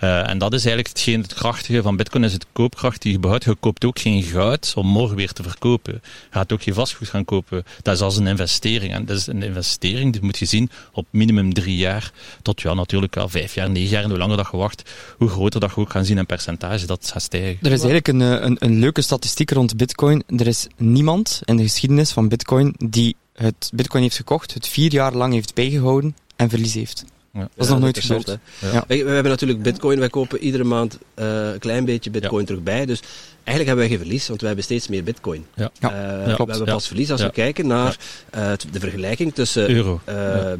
Uh, 0.00 0.28
en 0.28 0.38
dat 0.38 0.52
is 0.52 0.64
eigenlijk 0.64 0.88
hetgeen, 0.88 1.20
het 1.20 1.34
krachtige 1.34 1.82
van 1.82 1.96
Bitcoin, 1.96 2.24
is 2.24 2.32
het 2.32 2.46
koopkracht 2.52 3.02
die 3.02 3.12
je 3.12 3.18
behoudt. 3.18 3.44
Je 3.44 3.56
koopt 3.60 3.84
ook 3.84 3.98
geen 3.98 4.22
goud 4.22 4.72
om 4.76 4.86
morgen 4.86 5.16
weer 5.16 5.32
te 5.32 5.42
verkopen. 5.42 5.92
Je 5.92 6.00
gaat 6.30 6.52
ook 6.52 6.62
geen 6.62 6.74
vastgoed 6.74 7.08
gaan 7.08 7.24
kopen. 7.24 7.64
Dat 7.82 7.94
is 7.94 8.00
als 8.00 8.16
een 8.16 8.26
investering. 8.26 8.92
En 8.92 9.04
dat 9.04 9.16
is 9.16 9.26
een 9.26 9.42
investering, 9.42 10.12
die 10.12 10.22
moet 10.22 10.38
je 10.38 10.44
zien 10.44 10.70
op 10.92 11.06
minimum 11.10 11.52
drie 11.52 11.76
jaar, 11.76 12.12
tot 12.42 12.60
ja, 12.60 12.74
natuurlijk 12.74 13.16
al 13.16 13.28
vijf 13.28 13.54
jaar, 13.54 13.70
negen 13.70 13.90
jaar. 13.90 14.02
En 14.02 14.08
hoe 14.08 14.18
langer 14.18 14.36
dat 14.36 14.48
je 14.50 14.56
wacht, 14.56 14.90
hoe 15.16 15.28
groter 15.28 15.60
dat 15.60 15.70
je 15.74 15.80
ook 15.80 15.90
gaan 15.90 16.04
zien 16.04 16.18
in 16.18 16.26
percentage 16.26 16.86
dat 16.86 17.10
gaat 17.12 17.22
stijgen. 17.22 17.58
Er 17.62 17.72
is 17.72 17.82
eigenlijk 17.82 18.08
een, 18.08 18.20
een, 18.20 18.56
een 18.58 18.78
leuke 18.78 19.02
statistiek 19.02 19.50
rond 19.50 19.76
Bitcoin. 19.76 20.22
Er 20.36 20.46
is 20.46 20.66
niemand 20.76 21.40
in 21.44 21.56
de 21.56 21.62
geschiedenis 21.62 22.10
van 22.10 22.28
Bitcoin 22.28 22.74
die 22.78 23.16
het 23.42 23.70
Bitcoin 23.74 24.02
heeft 24.02 24.16
gekocht, 24.16 24.54
het 24.54 24.68
vier 24.68 24.92
jaar 24.92 25.14
lang 25.14 25.32
heeft 25.32 25.54
bijgehouden 25.54 26.16
en 26.36 26.48
verlies 26.48 26.74
heeft. 26.74 27.04
Ja. 27.32 27.40
Dat 27.40 27.64
is 27.64 27.68
nog 27.68 27.80
nooit 27.80 27.98
gebeurd. 27.98 28.38
Ja. 28.72 28.84
Wij, 28.86 28.96
hebben 28.98 29.22
natuurlijk 29.22 29.62
bitcoin, 29.62 29.98
wij 29.98 30.08
kopen 30.08 30.38
iedere 30.38 30.64
maand 30.64 30.98
uh, 31.18 31.52
een 31.52 31.58
klein 31.58 31.84
beetje 31.84 32.10
bitcoin 32.10 32.44
terug 32.44 32.62
bij. 32.62 32.86
Dus 32.86 33.00
eigenlijk 33.34 33.66
hebben 33.66 33.76
wij 33.76 33.88
geen 33.88 33.98
verlies, 33.98 34.28
want 34.28 34.40
wij 34.40 34.48
hebben 34.48 34.66
steeds 34.66 34.88
meer 34.88 35.02
bitcoin. 35.02 35.46
Ja. 35.54 35.70
Uh, 35.82 35.90
we 35.90 36.34
hebben 36.36 36.64
pas 36.64 36.86
verlies 36.86 37.10
als 37.10 37.22
we 37.22 37.30
kijken 37.30 37.66
naar 37.66 37.96
uh, 38.34 38.52
de 38.72 38.80
vergelijking 38.80 39.34
tussen 39.34 39.70
euro. 39.70 40.00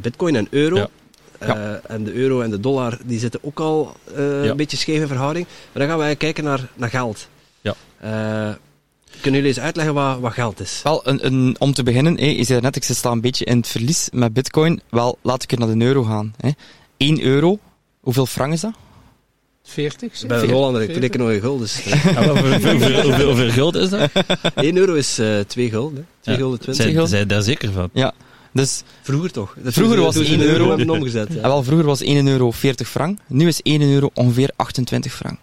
bitcoin 0.01 0.35
en 0.35 0.47
euro. 0.49 0.89
en 1.87 2.03
de 2.03 2.13
euro 2.13 2.41
en 2.41 2.49
de 2.49 2.59
dollar 2.59 2.97
die 3.05 3.19
zitten 3.19 3.39
ook 3.43 3.59
al 3.59 3.95
een 4.13 4.57
beetje 4.57 4.77
scheef 4.77 5.01
in 5.01 5.07
verhouding. 5.07 5.45
Maar 5.45 5.81
dan 5.81 5.87
gaan 5.87 5.97
wij 5.97 6.15
kijken 6.15 6.43
naar, 6.43 6.69
naar 6.75 6.89
geld. 6.89 7.27
Ja. 7.61 7.75
Kunnen 9.21 9.41
jullie 9.41 9.55
eens 9.55 9.65
uitleggen 9.65 9.93
wat, 9.93 10.19
wat 10.19 10.33
geld 10.33 10.59
is? 10.59 10.79
Wel, 10.83 11.07
een, 11.07 11.25
een, 11.25 11.55
om 11.59 11.73
te 11.73 11.83
beginnen, 11.83 12.17
hé, 12.17 12.25
je 12.25 12.43
zei 12.43 12.61
net, 12.61 12.75
ik 12.75 12.83
sta 12.83 13.11
een 13.11 13.21
beetje 13.21 13.45
in 13.45 13.57
het 13.57 13.67
verlies 13.67 14.09
met 14.11 14.33
bitcoin. 14.33 14.81
Wel, 14.89 15.17
laat 15.21 15.43
ik 15.43 15.51
er 15.51 15.59
naar 15.59 15.77
de 15.77 15.85
euro 15.85 16.03
gaan. 16.03 16.33
Hé. 16.37 16.49
1 16.97 17.21
euro, 17.21 17.59
hoeveel 17.99 18.25
frank 18.25 18.53
is 18.53 18.61
dat? 18.61 18.73
40? 19.63 20.27
Bij 20.27 20.41
een 20.41 20.49
Hollander, 20.49 20.81
ik 20.81 20.95
reken 20.95 21.19
nog 21.19 21.31
in 21.31 21.39
gulden. 21.39 21.61
Dus, 21.61 21.83
ja, 21.83 22.27
hoeveel, 22.27 22.51
hoeveel, 22.51 23.01
hoeveel, 23.01 23.25
hoeveel 23.27 23.49
guld 23.49 23.75
is 23.75 23.89
dat? 23.89 24.09
1 24.55 24.77
euro 24.77 24.93
is 24.93 25.19
uh, 25.19 25.39
2 25.39 25.69
gulden. 25.69 26.07
2 26.19 26.35
ja. 26.35 26.41
gulden 26.41 26.59
20. 26.59 26.85
Zijn, 26.93 27.07
zijn 27.07 27.27
daar 27.27 27.41
zeker 27.41 27.71
van? 27.71 27.89
Ja. 27.93 28.13
Dus, 28.51 28.83
vroeger 29.01 29.31
toch? 29.31 29.55
Dat 29.63 29.73
vroeger 29.73 30.01
was 30.01 30.15
1 30.15 30.41
euro, 30.41 30.69
hebben 30.69 30.89
omgezet. 30.89 31.27
Ja. 31.29 31.35
Ja, 31.35 31.41
wel, 31.41 31.63
vroeger 31.63 31.85
was 31.85 32.01
1 32.01 32.27
euro 32.27 32.51
40 32.51 32.89
frank. 32.89 33.19
Nu 33.27 33.47
is 33.47 33.61
1 33.61 33.81
euro 33.81 34.09
ongeveer 34.13 34.51
28 34.55 35.13
frank. 35.13 35.37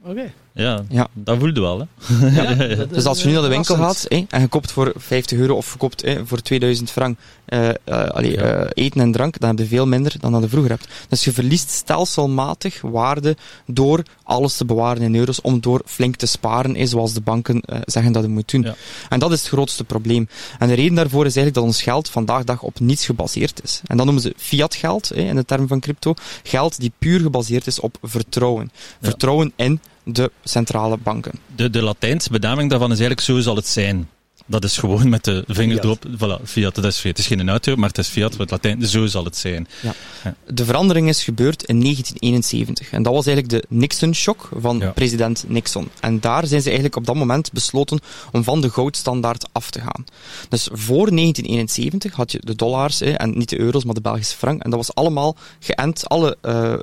Oké. 0.00 0.10
Okay. 0.10 0.32
Ja, 0.54 0.82
ja, 0.88 1.08
dat 1.12 1.38
voelde 1.38 1.60
wel. 1.60 1.78
Hè? 1.78 2.26
Ja, 2.26 2.54
dus 2.94 3.04
als 3.04 3.20
je 3.20 3.26
nu 3.26 3.32
naar 3.32 3.42
de 3.42 3.48
winkel 3.48 3.76
gaat 3.76 4.06
hé, 4.08 4.24
en 4.28 4.40
je 4.40 4.48
koopt 4.48 4.72
voor 4.72 4.92
50 4.96 5.38
euro 5.38 5.54
of 5.54 5.72
je 5.72 5.78
koopt 5.78 6.02
hé, 6.02 6.26
voor 6.26 6.40
2000 6.40 6.90
frank 6.90 7.18
uh, 7.48 7.68
uh, 7.68 7.74
allee, 8.08 8.36
uh, 8.36 8.60
eten 8.72 9.00
en 9.00 9.12
drank, 9.12 9.38
dan 9.38 9.48
heb 9.48 9.58
je 9.58 9.66
veel 9.66 9.86
minder 9.86 10.14
dan 10.20 10.32
dat 10.32 10.42
je 10.42 10.48
vroeger 10.48 10.70
hebt. 10.70 10.88
Dus 11.08 11.24
je 11.24 11.32
verliest 11.32 11.70
stelselmatig 11.70 12.80
waarde 12.80 13.36
door 13.66 14.02
alles 14.22 14.56
te 14.56 14.64
bewaren 14.64 15.02
in 15.02 15.14
euro's, 15.14 15.40
om 15.40 15.60
door 15.60 15.82
flink 15.84 16.16
te 16.16 16.26
sparen, 16.26 16.74
hé, 16.74 16.86
zoals 16.86 17.12
de 17.12 17.20
banken 17.20 17.62
zeggen 17.84 18.12
dat 18.12 18.22
je 18.22 18.28
moet 18.28 18.50
doen. 18.50 18.66
En 19.08 19.18
dat 19.18 19.32
is 19.32 19.38
het 19.38 19.48
grootste 19.48 19.84
probleem. 19.84 20.28
En 20.58 20.68
de 20.68 20.74
reden 20.74 20.94
daarvoor 20.94 21.26
is 21.26 21.36
eigenlijk 21.36 21.54
dat 21.54 21.64
ons 21.64 21.82
geld 21.82 22.10
vandaag 22.10 22.38
de 22.38 22.44
dag 22.44 22.62
op 22.62 22.80
niets 22.80 23.04
gebaseerd 23.04 23.60
is. 23.62 23.80
En 23.86 23.96
dat 23.96 24.04
noemen 24.04 24.22
ze 24.22 24.34
fiat 24.36 24.74
geld, 24.74 25.08
hé, 25.08 25.22
in 25.22 25.36
de 25.36 25.44
term 25.44 25.68
van 25.68 25.80
crypto. 25.80 26.14
Geld 26.42 26.80
die 26.80 26.92
puur 26.98 27.20
gebaseerd 27.20 27.66
is 27.66 27.80
op 27.80 27.96
vertrouwen. 28.02 28.72
Vertrouwen 29.00 29.52
in 29.56 29.80
de 30.04 30.30
centrale 30.44 30.96
banken. 30.96 31.32
De, 31.56 31.70
de 31.70 31.82
Latijnse 31.82 32.30
benaming 32.30 32.70
daarvan 32.70 32.92
is 32.92 32.98
eigenlijk 32.98 33.20
zo 33.28 33.40
zal 33.40 33.56
het 33.56 33.66
zijn. 33.66 34.08
Dat 34.46 34.64
is 34.64 34.76
gewoon 34.78 35.08
met 35.08 35.24
de 35.24 35.44
vinger 35.46 35.80
Fiat. 35.80 35.84
erop. 35.84 36.04
Voilà, 36.16 36.42
fiat, 36.44 36.74
dat 36.74 36.84
is 36.84 36.96
fiat. 36.98 37.16
Het 37.16 37.18
is 37.18 37.26
geen 37.26 37.48
auto, 37.48 37.76
maar 37.76 37.88
het 37.88 37.98
is 37.98 38.08
fiat, 38.08 38.36
wat 38.36 38.50
Latijn, 38.50 38.86
zo 38.86 39.06
zal 39.06 39.24
het 39.24 39.36
zijn. 39.36 39.68
Ja. 39.82 39.92
Ja. 40.24 40.34
De 40.46 40.64
verandering 40.64 41.08
is 41.08 41.24
gebeurd 41.24 41.62
in 41.64 41.80
1971. 41.80 42.90
En 42.90 43.02
dat 43.02 43.12
was 43.12 43.26
eigenlijk 43.26 43.62
de 43.68 43.74
Nixon-shock 43.76 44.48
van 44.60 44.78
Ja. 44.78 44.90
president 44.90 45.44
Nixon. 45.48 45.88
En 46.00 46.20
daar 46.20 46.46
zijn 46.46 46.60
ze 46.60 46.66
eigenlijk 46.66 46.96
op 46.96 47.06
dat 47.06 47.14
moment 47.14 47.52
besloten 47.52 48.00
om 48.32 48.44
van 48.44 48.60
de 48.60 48.70
goudstandaard 48.70 49.48
af 49.52 49.70
te 49.70 49.80
gaan. 49.80 50.04
Dus 50.48 50.68
voor 50.72 51.10
1971 51.14 52.12
had 52.14 52.32
je 52.32 52.38
de 52.44 52.54
dollars, 52.54 53.00
en 53.00 53.38
niet 53.38 53.48
de 53.48 53.58
euro's, 53.60 53.84
maar 53.84 53.94
de 53.94 54.00
Belgische 54.00 54.36
frank. 54.36 54.62
En 54.62 54.70
dat 54.70 54.78
was 54.78 54.94
allemaal 54.94 55.36
geënt. 55.60 56.08
Alle, 56.08 56.36
uh, 56.42 56.74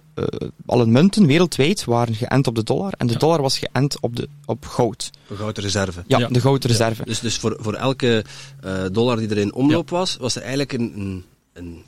alle 0.66 0.86
munten 0.86 1.26
wereldwijd 1.26 1.84
waren 1.86 2.16
geënt 2.16 2.48
op 2.48 2.56
de 2.56 2.64
dollar. 2.64 2.94
En 2.98 3.08
de 3.08 3.14
Ja. 3.14 3.20
dollar 3.20 3.42
was 3.42 3.60
geënt 3.60 4.00
op, 4.00 4.16
de, 4.16 4.28
op 4.46 4.66
goud. 4.66 5.10
Voor 5.28 5.38
gouden 5.38 5.64
reserve. 5.64 6.04
Ja, 6.08 6.18
Ja. 6.20 6.28
de 6.28 6.40
goudreserve. 6.42 7.06
Dus, 7.06 7.20
dus 7.20 7.38
voor, 7.38 7.58
voor 7.60 7.74
elke 7.74 8.26
uh, 8.66 8.84
dollar 8.92 9.18
die 9.18 9.30
er 9.30 9.38
in 9.38 9.54
omloop 9.54 9.90
was, 9.90 10.18
was 10.18 10.36
er 10.36 10.42
eigenlijk 10.42 10.74
een, 10.74 10.92
een, 10.96 11.24
een, 11.54 11.84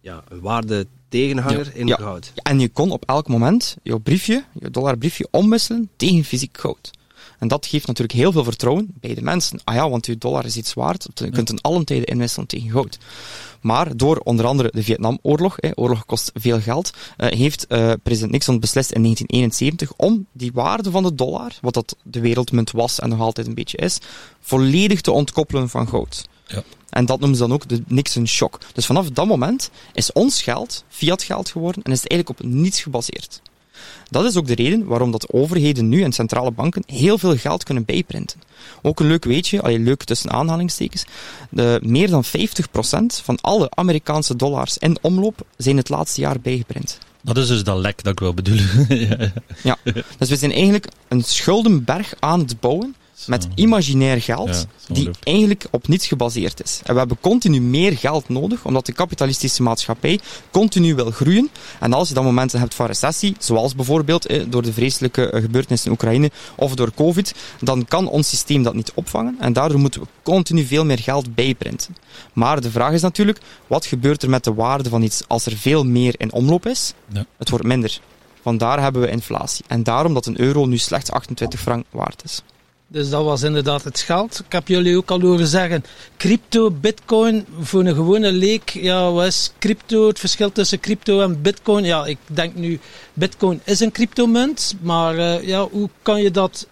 ja, 0.00 0.22
een 0.28 0.40
waarde 0.40 0.86
tegenhanger 1.08 1.70
in 1.74 1.86
Ja. 1.86 1.96
goud. 1.96 2.32
Ja, 2.34 2.42
en 2.42 2.60
je 2.60 2.68
kon 2.68 2.90
op 2.90 3.04
elk 3.06 3.28
moment 3.28 3.76
je 3.82 4.00
briefje, 4.00 4.44
je 4.60 4.70
dollarbriefje, 4.70 5.28
omwisselen 5.30 5.88
tegen 5.96 6.24
fysiek 6.24 6.58
goud. 6.58 6.90
En 7.44 7.50
dat 7.50 7.66
geeft 7.66 7.86
natuurlijk 7.86 8.18
heel 8.18 8.32
veel 8.32 8.44
vertrouwen 8.44 8.94
bij 9.00 9.14
de 9.14 9.22
mensen. 9.22 9.60
Ah 9.64 9.74
ja, 9.74 9.90
want 9.90 10.06
je 10.06 10.18
dollar 10.18 10.44
is 10.44 10.56
iets 10.56 10.74
waard. 10.74 11.06
Je 11.14 11.30
kunt 11.30 11.50
in 11.50 11.60
allen 11.60 11.84
tijden 11.84 12.06
inwisselen 12.06 12.46
tegen 12.46 12.70
goud. 12.70 12.98
Maar 13.60 13.96
door 13.96 14.16
onder 14.16 14.46
andere 14.46 14.70
de 14.72 14.82
Vietnamoorlog, 14.82 15.56
oorlog 15.74 16.04
kost 16.04 16.30
veel 16.34 16.60
geld, 16.60 16.90
uh, 17.16 17.28
heeft 17.30 17.66
uh, 17.68 17.92
president 18.02 18.32
Nixon 18.32 18.60
beslist 18.60 18.90
in 18.90 19.02
1971 19.02 19.92
om 19.96 20.26
die 20.32 20.50
waarde 20.52 20.90
van 20.90 21.02
de 21.02 21.14
dollar, 21.14 21.52
wat 21.60 21.74
dat 21.74 21.96
de 22.02 22.20
wereldmunt 22.20 22.70
was 22.70 23.00
en 23.00 23.08
nog 23.08 23.20
altijd 23.20 23.46
een 23.46 23.54
beetje 23.54 23.78
is, 23.78 23.98
volledig 24.40 25.00
te 25.00 25.10
ontkoppelen 25.10 25.68
van 25.68 25.88
goud. 25.88 26.28
Ja. 26.46 26.62
En 26.90 27.06
dat 27.06 27.18
noemen 27.18 27.38
ze 27.38 27.42
dan 27.42 27.52
ook 27.52 27.68
de 27.68 27.82
Nixon 27.86 28.26
shock. 28.26 28.58
Dus 28.72 28.86
vanaf 28.86 29.10
dat 29.10 29.26
moment 29.26 29.70
is 29.92 30.12
ons 30.12 30.42
geld 30.42 30.84
fiat 30.88 31.22
geld 31.22 31.48
geworden 31.48 31.82
en 31.82 31.92
is 31.92 32.02
het 32.02 32.10
eigenlijk 32.10 32.40
op 32.40 32.46
niets 32.46 32.82
gebaseerd. 32.82 33.42
Dat 34.10 34.24
is 34.24 34.36
ook 34.36 34.46
de 34.46 34.54
reden 34.54 34.84
waarom 34.84 35.10
dat 35.10 35.32
overheden 35.32 35.88
nu 35.88 36.02
en 36.02 36.12
centrale 36.12 36.50
banken 36.50 36.82
heel 36.86 37.18
veel 37.18 37.36
geld 37.36 37.64
kunnen 37.64 37.84
bijprinten. 37.84 38.40
Ook 38.82 39.00
een 39.00 39.06
leuk 39.06 39.24
weetje, 39.24 39.62
allee, 39.62 39.78
leuk 39.78 40.04
tussen 40.04 40.30
aanhalingstekens, 40.30 41.04
de, 41.50 41.80
meer 41.82 42.10
dan 42.10 42.24
50% 42.24 42.28
van 43.06 43.38
alle 43.40 43.70
Amerikaanse 43.70 44.36
dollars 44.36 44.78
in 44.78 44.98
omloop 45.00 45.46
zijn 45.56 45.76
het 45.76 45.88
laatste 45.88 46.20
jaar 46.20 46.40
bijgeprint. 46.40 46.98
Dat 47.22 47.36
is 47.36 47.46
dus 47.46 47.64
dat 47.64 47.78
lek 47.78 48.02
dat 48.02 48.12
ik 48.12 48.18
wil 48.18 48.34
bedoelen. 48.34 48.86
ja. 49.08 49.32
Ja, 49.62 49.76
dus 50.18 50.28
we 50.28 50.36
zijn 50.36 50.52
eigenlijk 50.52 50.88
een 51.08 51.24
schuldenberg 51.24 52.14
aan 52.18 52.40
het 52.40 52.60
bouwen 52.60 52.94
met 53.26 53.48
imaginair 53.54 54.22
geld, 54.22 54.66
Ja, 54.86 54.94
die 54.94 55.10
eigenlijk 55.22 55.66
op 55.70 55.88
niets 55.88 56.06
gebaseerd 56.06 56.62
is. 56.62 56.80
En 56.84 56.92
we 56.92 56.98
hebben 56.98 57.20
continu 57.20 57.60
meer 57.60 57.96
geld 57.96 58.28
nodig, 58.28 58.64
omdat 58.64 58.86
de 58.86 58.92
kapitalistische 58.92 59.62
maatschappij 59.62 60.20
continu 60.50 60.94
wil 60.94 61.10
groeien. 61.10 61.50
En 61.80 61.92
als 61.92 62.08
je 62.08 62.14
dan 62.14 62.24
momenten 62.24 62.60
hebt 62.60 62.74
van 62.74 62.86
recessie, 62.86 63.36
zoals 63.38 63.74
bijvoorbeeld 63.74 64.26
eh, 64.26 64.42
door 64.48 64.62
de 64.62 64.72
vreselijke 64.72 65.30
eh, 65.30 65.40
gebeurtenissen 65.40 65.86
in 65.86 65.92
Oekraïne 65.92 66.30
of 66.54 66.74
door 66.74 66.94
COVID, 66.94 67.34
dan 67.60 67.84
kan 67.84 68.08
ons 68.08 68.28
systeem 68.28 68.62
dat 68.62 68.74
niet 68.74 68.92
opvangen. 68.94 69.36
En 69.38 69.52
daardoor 69.52 69.78
moeten 69.78 70.00
we 70.00 70.06
continu 70.22 70.64
veel 70.64 70.84
meer 70.84 70.98
geld 70.98 71.34
bijprinten. 71.34 71.96
Maar 72.32 72.60
de 72.60 72.70
vraag 72.70 72.92
is 72.92 73.02
natuurlijk, 73.02 73.38
wat 73.66 73.86
gebeurt 73.86 74.22
er 74.22 74.30
met 74.30 74.44
de 74.44 74.54
waarde 74.54 74.88
van 74.88 75.02
iets 75.02 75.22
als 75.28 75.46
er 75.46 75.56
veel 75.56 75.84
meer 75.84 76.14
in 76.16 76.32
omloop 76.32 76.66
is? 76.66 76.94
Ja. 77.12 77.26
Het 77.38 77.50
wordt 77.50 77.64
minder. 77.64 78.00
Vandaar 78.42 78.80
hebben 78.80 79.02
we 79.02 79.10
inflatie. 79.10 79.64
En 79.68 79.82
daarom 79.82 80.14
dat 80.14 80.26
een 80.26 80.40
euro 80.40 80.66
nu 80.66 80.78
slechts 80.78 81.10
28 81.10 81.60
frank 81.60 81.84
waard 81.90 82.24
is. 82.24 82.42
Dus 82.86 83.10
dat 83.10 83.24
was 83.24 83.42
inderdaad 83.42 83.84
het 83.84 84.00
geld. 84.00 84.42
Ik 84.46 84.52
heb 84.52 84.68
jullie 84.68 84.96
ook 84.96 85.10
al 85.10 85.20
horen 85.20 85.46
zeggen, 85.46 85.84
crypto, 86.16 86.70
bitcoin, 86.70 87.46
voor 87.60 87.84
een 87.84 87.94
gewone 87.94 88.32
leek, 88.32 88.68
ja, 88.70 89.10
wat 89.10 89.26
is 89.26 89.52
crypto, 89.58 90.06
het 90.06 90.18
verschil 90.18 90.52
tussen 90.52 90.80
crypto 90.80 91.20
en 91.20 91.42
bitcoin? 91.42 91.84
Ja, 91.84 92.06
ik 92.06 92.18
denk 92.26 92.54
nu, 92.54 92.80
bitcoin 93.12 93.60
is 93.64 93.80
een 93.80 93.92
cryptomunt, 93.92 94.74
maar 94.80 95.18
eh, 95.18 95.46
ja, 95.46 95.68
hoe 95.68 95.88
kan 96.02 96.22
je 96.22 96.30
dat 96.30 96.66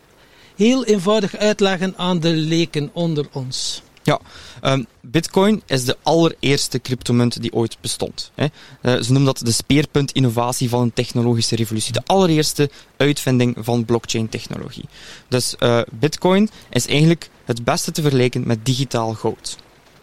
heel 0.57 0.85
eenvoudig 0.85 1.37
uitleggen 1.37 1.95
aan 1.97 2.21
de 2.21 2.31
leken 2.31 2.91
onder 2.93 3.27
ons? 3.33 3.83
Ja, 4.03 4.21
ehm, 4.61 4.85
Bitcoin 5.01 5.63
is 5.67 5.85
de 5.85 5.97
allereerste 6.03 6.81
cryptomunt 6.81 7.43
die 7.43 7.53
ooit 7.53 7.77
bestond. 7.81 8.31
Hè. 8.35 8.47
Eh, 8.81 8.93
ze 9.01 9.13
noemen 9.13 9.25
dat 9.35 9.39
de 9.39 9.53
speerpunt-innovatie 9.53 10.69
van 10.69 10.83
een 10.83 10.93
technologische 10.93 11.57
revolutie. 11.57 11.93
De 11.93 12.03
allereerste 12.07 12.71
uitvinding 12.97 13.57
van 13.59 13.85
blockchain-technologie. 13.85 14.85
Dus 15.29 15.57
eh, 15.57 15.81
Bitcoin 15.91 16.51
is 16.71 16.87
eigenlijk 16.87 17.31
het 17.45 17.65
beste 17.65 17.91
te 17.91 18.03
vergelijken 18.03 18.47
met 18.47 18.67
digitaal 18.67 19.15
goud. 19.15 19.57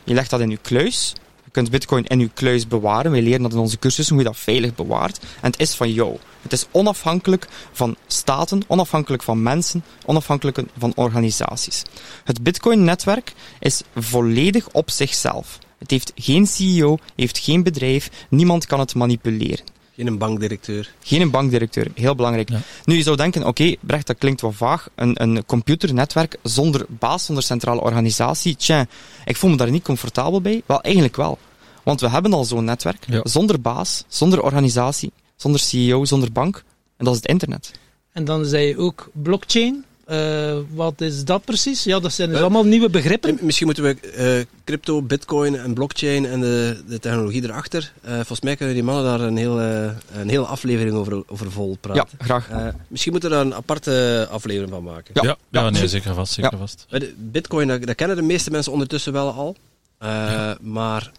Je 0.03 0.13
legt 0.13 0.29
dat 0.29 0.39
in 0.39 0.49
je 0.49 0.59
kluis. 0.61 1.13
Je 1.49 1.55
kunt 1.55 1.69
Bitcoin 1.69 2.05
in 2.05 2.19
je 2.19 2.29
kluis 2.33 2.67
bewaren. 2.67 3.11
Wij 3.11 3.21
leren 3.21 3.41
dat 3.41 3.53
in 3.53 3.57
onze 3.57 3.79
cursussen 3.79 4.15
hoe 4.15 4.23
je 4.23 4.29
dat 4.29 4.39
veilig 4.39 4.75
bewaart. 4.75 5.19
En 5.19 5.51
het 5.51 5.59
is 5.59 5.73
van 5.73 5.91
jou. 5.91 6.17
Het 6.41 6.53
is 6.53 6.65
onafhankelijk 6.71 7.47
van 7.71 7.95
staten, 8.07 8.61
onafhankelijk 8.67 9.23
van 9.23 9.43
mensen, 9.43 9.83
onafhankelijk 10.05 10.63
van 10.77 10.91
organisaties. 10.95 11.83
Het 12.23 12.43
Bitcoin-netwerk 12.43 13.33
is 13.59 13.81
volledig 13.95 14.69
op 14.71 14.89
zichzelf. 14.89 15.59
Het 15.77 15.91
heeft 15.91 16.11
geen 16.15 16.47
CEO, 16.47 16.97
heeft 17.15 17.37
geen 17.37 17.63
bedrijf, 17.63 18.09
niemand 18.29 18.65
kan 18.65 18.79
het 18.79 18.95
manipuleren. 18.95 19.65
Geen 19.99 20.07
een 20.07 20.17
bankdirecteur. 20.17 20.93
Geen 21.03 21.21
een 21.21 21.29
bankdirecteur, 21.31 21.87
heel 21.95 22.15
belangrijk. 22.15 22.49
Ja. 22.49 22.59
Nu, 22.85 22.95
je 22.95 23.03
zou 23.03 23.15
denken, 23.15 23.45
oké, 23.47 23.75
Brecht, 23.79 24.07
dat 24.07 24.17
klinkt 24.17 24.41
wel 24.41 24.51
vaag. 24.51 24.89
Een, 24.95 25.21
een 25.21 25.45
computernetwerk 25.45 26.37
zonder 26.43 26.85
baas, 26.89 27.25
zonder 27.25 27.43
centrale 27.43 27.81
organisatie. 27.81 28.55
Tja, 28.55 28.85
ik 29.25 29.35
voel 29.35 29.49
me 29.49 29.57
daar 29.57 29.71
niet 29.71 29.83
comfortabel 29.83 30.41
bij. 30.41 30.61
Wel, 30.65 30.81
eigenlijk 30.81 31.15
wel. 31.15 31.37
Want 31.83 32.01
we 32.01 32.09
hebben 32.09 32.33
al 32.33 32.43
zo'n 32.45 32.63
netwerk, 32.63 33.05
Ja. 33.07 33.19
zonder 33.23 33.61
baas, 33.61 34.03
zonder 34.07 34.41
organisatie, 34.41 35.11
zonder 35.35 35.59
CEO, 35.61 36.05
zonder 36.05 36.31
bank. 36.31 36.63
En 36.97 37.05
dat 37.05 37.13
is 37.13 37.19
het 37.21 37.29
internet. 37.29 37.71
En 38.13 38.25
dan 38.25 38.45
zei 38.45 38.67
je 38.67 38.77
ook 38.77 39.09
blockchain. 39.13 39.85
Eh, 40.09 40.57
wat 40.73 41.01
is 41.01 41.23
dat 41.25 41.45
precies? 41.45 41.83
Ja, 41.83 41.99
dat 41.99 42.11
zijn 42.13 42.27
dus 42.29 42.37
Eh, 42.37 42.43
allemaal 42.43 42.65
nieuwe 42.65 42.89
begrippen. 42.89 43.29
En 43.39 43.45
Misschien 43.45 43.65
moeten 43.65 43.83
we 43.83 43.99
eh, 43.99 44.45
crypto, 44.63 45.01
bitcoin 45.01 45.55
en 45.55 45.73
blockchain 45.73 46.25
en 46.25 46.39
de, 46.41 46.83
de 46.87 46.99
technologie 46.99 47.43
erachter. 47.43 47.91
eh, 48.01 48.13
volgens 48.13 48.41
mij 48.41 48.55
kunnen 48.55 48.75
die 48.75 48.83
mannen 48.83 49.03
daar 49.03 49.19
een 49.21 49.37
hele, 49.37 49.95
een 50.13 50.29
hele 50.29 50.45
aflevering 50.45 50.95
over, 50.95 51.23
over 51.27 51.51
vol 51.51 51.77
praten. 51.81 52.07
Ja, 52.19 52.25
graag. 52.25 52.49
Eh, 52.49 52.67
misschien 52.87 53.11
moeten 53.11 53.29
we 53.29 53.35
daar 53.35 53.45
een 53.45 53.53
aparte 53.55 54.27
aflevering 54.31 54.71
van 54.71 54.83
maken. 54.83 55.11
Ja, 55.13 55.21
Ja, 55.23 55.37
ja, 55.49 55.61
ja, 55.63 55.69
nee, 55.69 55.87
zeker. 55.87 56.13
vast. 56.13 56.33
Zeker 56.33 56.51
Ja. 56.51 56.57
vast. 56.57 56.85
Bitcoin, 57.17 57.67
dat, 57.67 57.83
dat 57.83 57.95
kennen 57.95 58.15
de 58.17 58.21
meeste 58.23 58.51
mensen 58.51 58.71
ondertussen 58.71 59.13
wel 59.13 59.31
al. 59.31 59.55
Eh, 59.97 60.51
Maar 60.61 61.11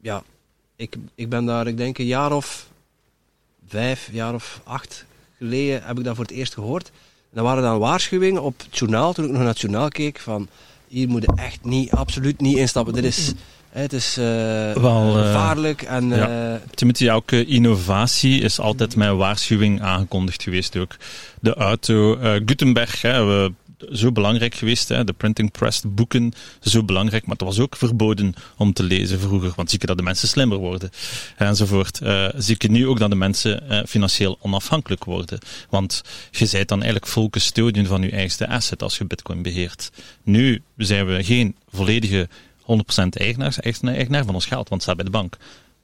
ja, 0.00 0.22
ik, 0.76 0.96
ik 1.14 1.28
ben 1.28 1.44
daar, 1.44 1.66
ik 1.66 1.76
denk 1.76 1.98
een 1.98 2.06
jaar 2.06 2.32
of 2.32 2.66
vijf, 3.68 4.08
jaar 4.12 4.34
of 4.34 4.60
acht 4.64 5.04
geleden 5.38 5.82
heb 5.84 5.98
ik 5.98 6.04
dat 6.04 6.14
voor 6.16 6.24
het 6.24 6.34
eerst 6.34 6.54
gehoord. 6.54 6.90
Dan 7.38 7.46
waren 7.46 7.62
dan 7.62 7.78
waarschuwingen 7.78 8.42
op 8.42 8.58
het 8.58 8.78
journaal, 8.78 9.12
toen 9.12 9.24
ik 9.24 9.30
nog 9.30 9.40
naar 9.40 9.48
het 9.48 9.60
journaal 9.60 9.88
keek, 9.88 10.18
van 10.18 10.48
hier 10.88 11.08
moet 11.08 11.22
je 11.22 11.32
echt 11.36 11.64
niet, 11.64 11.90
absoluut 11.90 12.40
niet 12.40 12.56
instappen. 12.56 12.92
Dit 12.94 13.04
is, 13.04 13.32
het 13.68 13.92
is 13.92 14.16
eh, 14.16 14.24
Wel, 14.72 15.16
eh, 15.16 15.26
gevaarlijk 15.26 15.82
en 15.82 16.08
ja. 16.08 16.54
eh, 16.54 16.60
Timothy, 16.74 17.08
elke 17.08 17.44
innovatie 17.44 18.40
is 18.40 18.60
altijd 18.60 18.96
met 18.96 19.08
een 19.08 19.16
waarschuwing 19.16 19.82
aangekondigd 19.82 20.42
geweest 20.42 20.76
ook. 20.76 20.96
De 21.40 21.54
auto, 21.54 22.16
Gutenberg, 22.20 23.02
hè, 23.02 23.24
we, 23.24 23.52
zo 23.92 24.12
belangrijk 24.12 24.54
geweest, 24.54 24.88
hè, 24.88 25.04
de 25.04 25.12
printing 25.12 25.50
press, 25.50 25.80
de 25.80 25.88
boeken, 25.88 26.32
zo 26.60 26.82
belangrijk, 26.82 27.26
maar 27.26 27.36
het 27.36 27.46
was 27.46 27.58
ook 27.58 27.76
verboden 27.76 28.34
om 28.56 28.72
te 28.72 28.82
lezen 28.82 29.20
vroeger, 29.20 29.52
want 29.56 29.70
zie 29.70 29.78
je 29.80 29.86
dat 29.86 29.96
de 29.96 30.02
mensen 30.02 30.28
slimmer 30.28 30.58
worden, 30.58 30.90
enzovoort. 31.36 32.00
Eh 32.00 32.28
zie 32.36 32.54
je 32.58 32.70
nu 32.70 32.86
ook 32.86 32.98
dat 32.98 33.10
de 33.10 33.16
mensen 33.16 33.68
eh, 33.68 33.80
financieel 33.86 34.38
onafhankelijk 34.40 35.04
worden, 35.04 35.38
want 35.70 36.02
je 36.30 36.48
bent 36.50 36.68
dan 36.68 36.82
eigenlijk 36.82 37.12
full 37.12 37.28
custodian 37.30 37.86
van 37.86 38.02
je 38.02 38.10
eigenste 38.10 38.48
asset 38.48 38.82
als 38.82 38.98
je 38.98 39.04
bitcoin 39.04 39.42
beheert. 39.42 39.90
Nu 40.22 40.62
zijn 40.76 41.06
we 41.06 41.24
geen 41.24 41.56
volledige 41.70 42.28
100% 42.60 42.64
eigenaar, 43.10 43.56
eigenaar 43.82 44.24
van 44.24 44.34
ons 44.34 44.46
geld, 44.46 44.68
want 44.68 44.70
het 44.70 44.82
staat 44.82 44.96
bij 44.96 45.04
de 45.04 45.10
bank. 45.10 45.36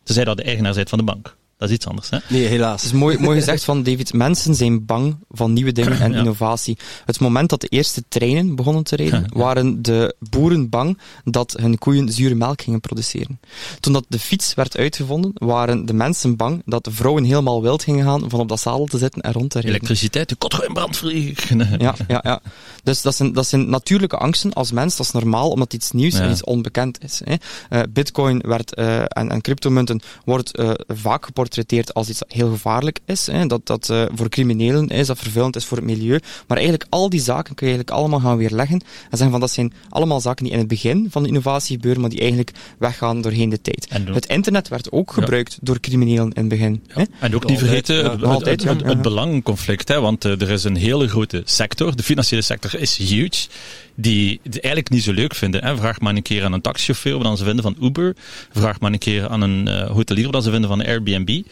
Tenzij 0.03 0.25
dat 0.25 0.37
de 0.37 0.43
eigenaar 0.43 0.75
bent 0.75 0.89
van 0.89 0.99
de 0.99 1.05
bank. 1.05 1.37
Dat 1.65 1.73
is 1.73 1.79
iets 1.79 1.89
anders, 1.89 2.11
hè? 2.11 2.19
nee, 2.29 2.47
helaas. 2.47 2.83
Het 2.83 2.93
is 2.93 2.99
mooi, 2.99 3.19
mooi 3.19 3.39
gezegd 3.39 3.65
van 3.65 3.83
David. 3.83 4.13
Mensen 4.13 4.55
zijn 4.55 4.85
bang 4.87 5.17
van 5.31 5.53
nieuwe 5.53 5.73
dingen 5.73 6.01
en 6.01 6.13
Ja. 6.13 6.19
innovatie. 6.19 6.79
Het 7.05 7.21
moment 7.21 7.51
dat 7.51 7.61
de 7.61 7.67
eerste 7.67 8.03
treinen 8.09 8.55
begonnen 8.57 8.85
te 8.85 8.97
rijden, 8.97 9.21
Ja, 9.21 9.39
waren 9.39 9.83
de 9.83 10.15
boeren 10.31 10.69
bang 10.69 10.99
dat 11.25 11.55
hun 11.61 11.79
koeien 11.79 12.13
zure 12.13 12.35
melk 12.35 12.63
gingen 12.63 12.81
produceren. 12.81 13.41
Toen 13.81 13.93
dat 13.93 14.05
de 14.09 14.19
fiets 14.19 14.55
werd 14.55 14.77
uitgevonden, 14.77 15.31
waren 15.35 15.87
de 15.87 15.93
mensen 15.93 16.37
bang 16.37 16.63
dat 16.65 16.85
de 16.85 16.91
vrouwen 16.91 17.25
helemaal 17.25 17.63
wild 17.63 17.83
gingen 17.83 18.05
gaan 18.05 18.31
van 18.31 18.41
op 18.41 18.49
dat 18.49 18.61
zadel 18.61 18.87
te 18.87 18.99
zitten 18.99 19.23
en 19.23 19.33
rond 19.33 19.51
te 19.51 19.61
rijden. 19.61 19.75
Elektriciteit, 19.75 20.29
de 20.29 20.35
kot 20.35 20.65
in 20.69 20.73
brand 20.75 20.97
vliegen. 20.97 21.59
Ja, 21.79 21.95
ja, 22.09 22.21
ja. 22.23 22.41
Dus 22.83 23.03
dat 23.03 23.15
zijn, 23.15 23.33
dat 23.33 23.47
zijn 23.47 23.71
natuurlijke 23.71 24.17
angsten 24.17 24.53
als 24.53 24.73
mens. 24.73 24.97
Dat 24.97 25.07
is 25.07 25.13
normaal, 25.13 25.51
omdat 25.51 25.73
iets 25.73 25.91
nieuws 25.91 26.15
en 26.15 26.31
iets 26.31 26.45
onbekend 26.45 27.03
is. 27.05 27.21
Hè. 27.25 27.35
Eh, 27.69 27.83
Bitcoin 27.91 28.39
werd, 28.47 28.75
eh, 28.75 28.99
en, 28.99 29.31
en 29.31 29.41
cryptomunten 29.41 30.01
wordt 30.25 30.57
eh, 30.57 30.71
vaak 30.87 31.25
geportretteerd 31.25 31.54
als 31.93 32.09
iets 32.09 32.19
dat 32.19 32.33
heel 32.33 32.51
gevaarlijk 32.51 32.99
is. 33.07 33.27
Hè. 33.27 33.47
Dat 33.47 33.67
dat 33.67 33.91
eh, 33.91 34.05
voor 34.15 34.29
criminelen 34.29 34.89
is, 34.89 35.07
dat 35.07 35.19
vervuilend 35.19 35.57
is 35.57 35.65
voor 35.65 35.77
het 35.77 35.87
milieu. 35.87 36.21
Maar 36.47 36.57
eigenlijk 36.57 36.87
al 36.91 37.09
die 37.11 37.21
zaken 37.21 37.55
kun 37.55 37.67
je 37.67 37.73
eigenlijk 37.73 38.03
allemaal 38.03 38.21
gaan 38.21 38.37
weerleggen. 38.37 38.81
En 38.81 39.11
zeggen 39.11 39.31
van 39.31 39.41
dat 39.41 39.51
zijn 39.51 39.73
allemaal 39.89 40.21
zaken 40.21 40.45
die 40.45 40.53
in 40.53 40.59
het 40.59 40.69
begin 40.69 41.07
van 41.11 41.23
de 41.23 41.29
innovatie 41.29 41.75
gebeuren, 41.75 42.01
maar 42.01 42.11
die 42.11 42.21
eigenlijk 42.21 42.51
weggaan 42.79 43.21
doorheen 43.21 43.49
de 43.49 43.61
tijd. 43.61 43.87
Het 43.91 44.27
internet 44.27 44.69
werd 44.69 44.93
ook 44.93 45.13
gebruikt 45.13 45.59
door 45.61 45.81
criminelen 45.81 46.33
in 46.33 46.41
het 46.41 46.49
begin. 46.49 46.83
Hè. 46.89 47.03
En 47.21 47.35
ook 47.35 47.47
niet 47.47 47.59
vergeten 47.59 47.97
ja. 47.97 48.11
het, 48.11 48.23
altijd, 48.23 48.61
het, 48.61 48.71
het, 48.71 48.81
ja, 48.81 48.87
het 48.87 48.97
ja. 48.97 49.03
belangenconflict. 49.03 49.89
Hè, 49.89 50.01
want 50.01 50.25
eh, 50.25 50.41
er 50.41 50.51
is 50.51 50.65
een 50.65 50.77
hele 50.77 51.09
grote 51.09 51.43
sector, 51.45 51.97
de 51.97 52.03
financiële 52.03 52.43
sector 52.43 52.81
is 52.81 52.97
huge, 52.97 53.47
die 53.95 54.41
het 54.43 54.61
eigenlijk 54.61 54.91
niet 54.95 55.03
zo 55.03 55.13
leuk 55.13 55.35
vinden. 55.35 55.65
Hè. 55.65 55.77
Vraag 55.77 56.01
maar 56.01 56.15
een 56.15 56.23
keer 56.23 56.45
aan 56.45 56.53
een 56.53 56.61
taxichauffeur 56.61 57.19
wat 57.19 57.39
ze 57.39 57.45
vinden 57.45 57.63
van 57.63 57.77
Uber. 57.81 58.15
Vraag 58.53 58.81
maar 58.81 58.93
een 58.93 58.99
keer 58.99 59.29
aan 59.29 59.41
een 59.41 59.69
eh, 59.69 59.91
hotelier 59.91 60.31
wat 60.31 60.45
ze 60.45 60.51
vinden 60.51 60.71
van 60.71 60.85
Airbnb. 60.85 61.43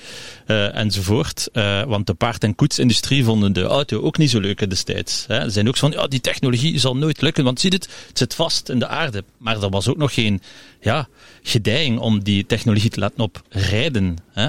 eh, 0.47 0.77
enzovoort. 0.77 1.49
Eh, 1.53 1.83
want 1.83 2.07
de 2.07 2.15
paard- 2.15 2.45
en 2.45 2.55
koetsindustrie 2.55 3.25
vonden 3.25 3.53
de 3.53 3.63
auto 3.63 4.01
ook 4.01 4.19
niet 4.19 4.31
zo 4.31 4.41
leuk 4.41 4.71
destijds. 4.71 5.25
Ze 5.29 5.45
zijn 5.47 5.69
ook 5.69 5.77
zo 5.77 5.89
van, 5.91 6.01
ja, 6.01 6.07
die 6.07 6.21
technologie 6.21 6.79
zal 6.79 6.97
nooit 6.97 7.21
lukken, 7.21 7.45
want 7.45 7.61
zie 7.61 7.71
het, 7.71 7.89
het 8.09 8.19
zit 8.19 8.35
vast 8.35 8.69
in 8.69 8.79
de 8.79 8.89
aarde. 8.89 9.25
Maar 9.39 9.63
er 9.63 9.71
was 9.71 9.89
ook 9.89 9.97
nog 9.97 10.15
geen 10.15 10.43
ja, 10.81 11.09
gedijing 11.43 11.99
om 11.99 12.23
die 12.23 12.47
technologie 12.47 12.91
te 12.91 13.01
laten 13.01 13.21
oprijden. 13.21 14.17
Hè. 14.33 14.49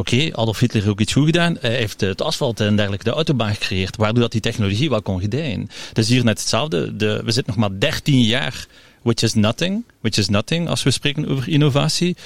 Eh, 0.00 0.24
Oké, 0.24 0.36
Adolf 0.36 0.58
Hitler 0.58 0.82
heeft 0.82 0.94
ook 0.94 1.00
iets 1.00 1.12
goed 1.12 1.24
gedaan. 1.24 1.56
Hij 1.60 1.76
heeft 1.76 2.00
het 2.00 2.22
asfalt 2.22 2.60
en 2.60 2.76
dergelijke 2.76 3.04
de 3.04 3.10
autobaan 3.10 3.54
gecreëerd, 3.54 3.96
waardoor 3.96 4.22
dat 4.22 4.32
die 4.32 4.40
technologie 4.40 4.90
wel 4.90 5.02
kon 5.02 5.20
gedijen. 5.20 5.70
Dus 5.92 6.08
hier 6.08 6.24
net 6.24 6.38
hetzelfde. 6.38 6.96
De, 6.96 7.22
we 7.24 7.30
zitten 7.30 7.54
nog 7.56 7.68
maar 7.68 7.78
13 7.78 8.22
jaar, 8.22 8.66
which 9.02 9.22
is 9.22 9.34
nothing, 9.34 9.84
which 10.00 10.16
is 10.16 10.28
nothing 10.28 10.68
als 10.68 10.82
we 10.82 10.90
spreken 10.90 11.28
over 11.28 11.48
innovatie, 11.48 12.16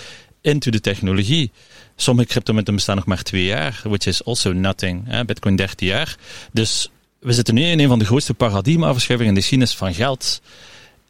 into 0.40 0.70
de 0.70 0.80
technologie. 0.80 1.50
Sommige 1.96 2.28
cryptomunten 2.28 2.74
bestaan 2.74 2.96
nog 2.96 3.06
maar 3.06 3.22
twee 3.22 3.44
jaar, 3.44 3.80
which 3.82 4.06
is 4.06 4.24
also 4.24 4.52
nothing. 4.52 5.24
Bitcoin 5.26 5.56
13 5.56 5.88
jaar. 5.88 6.16
Dus 6.52 6.90
we 7.18 7.32
zitten 7.32 7.54
nu 7.54 7.62
in 7.62 7.80
een 7.80 7.88
van 7.88 7.98
de 7.98 8.04
grootste 8.04 8.34
paradigmaverschuivingen 8.34 9.28
in 9.28 9.34
de 9.34 9.40
geschiedenis 9.40 9.76
van 9.76 9.94
geld. 9.94 10.40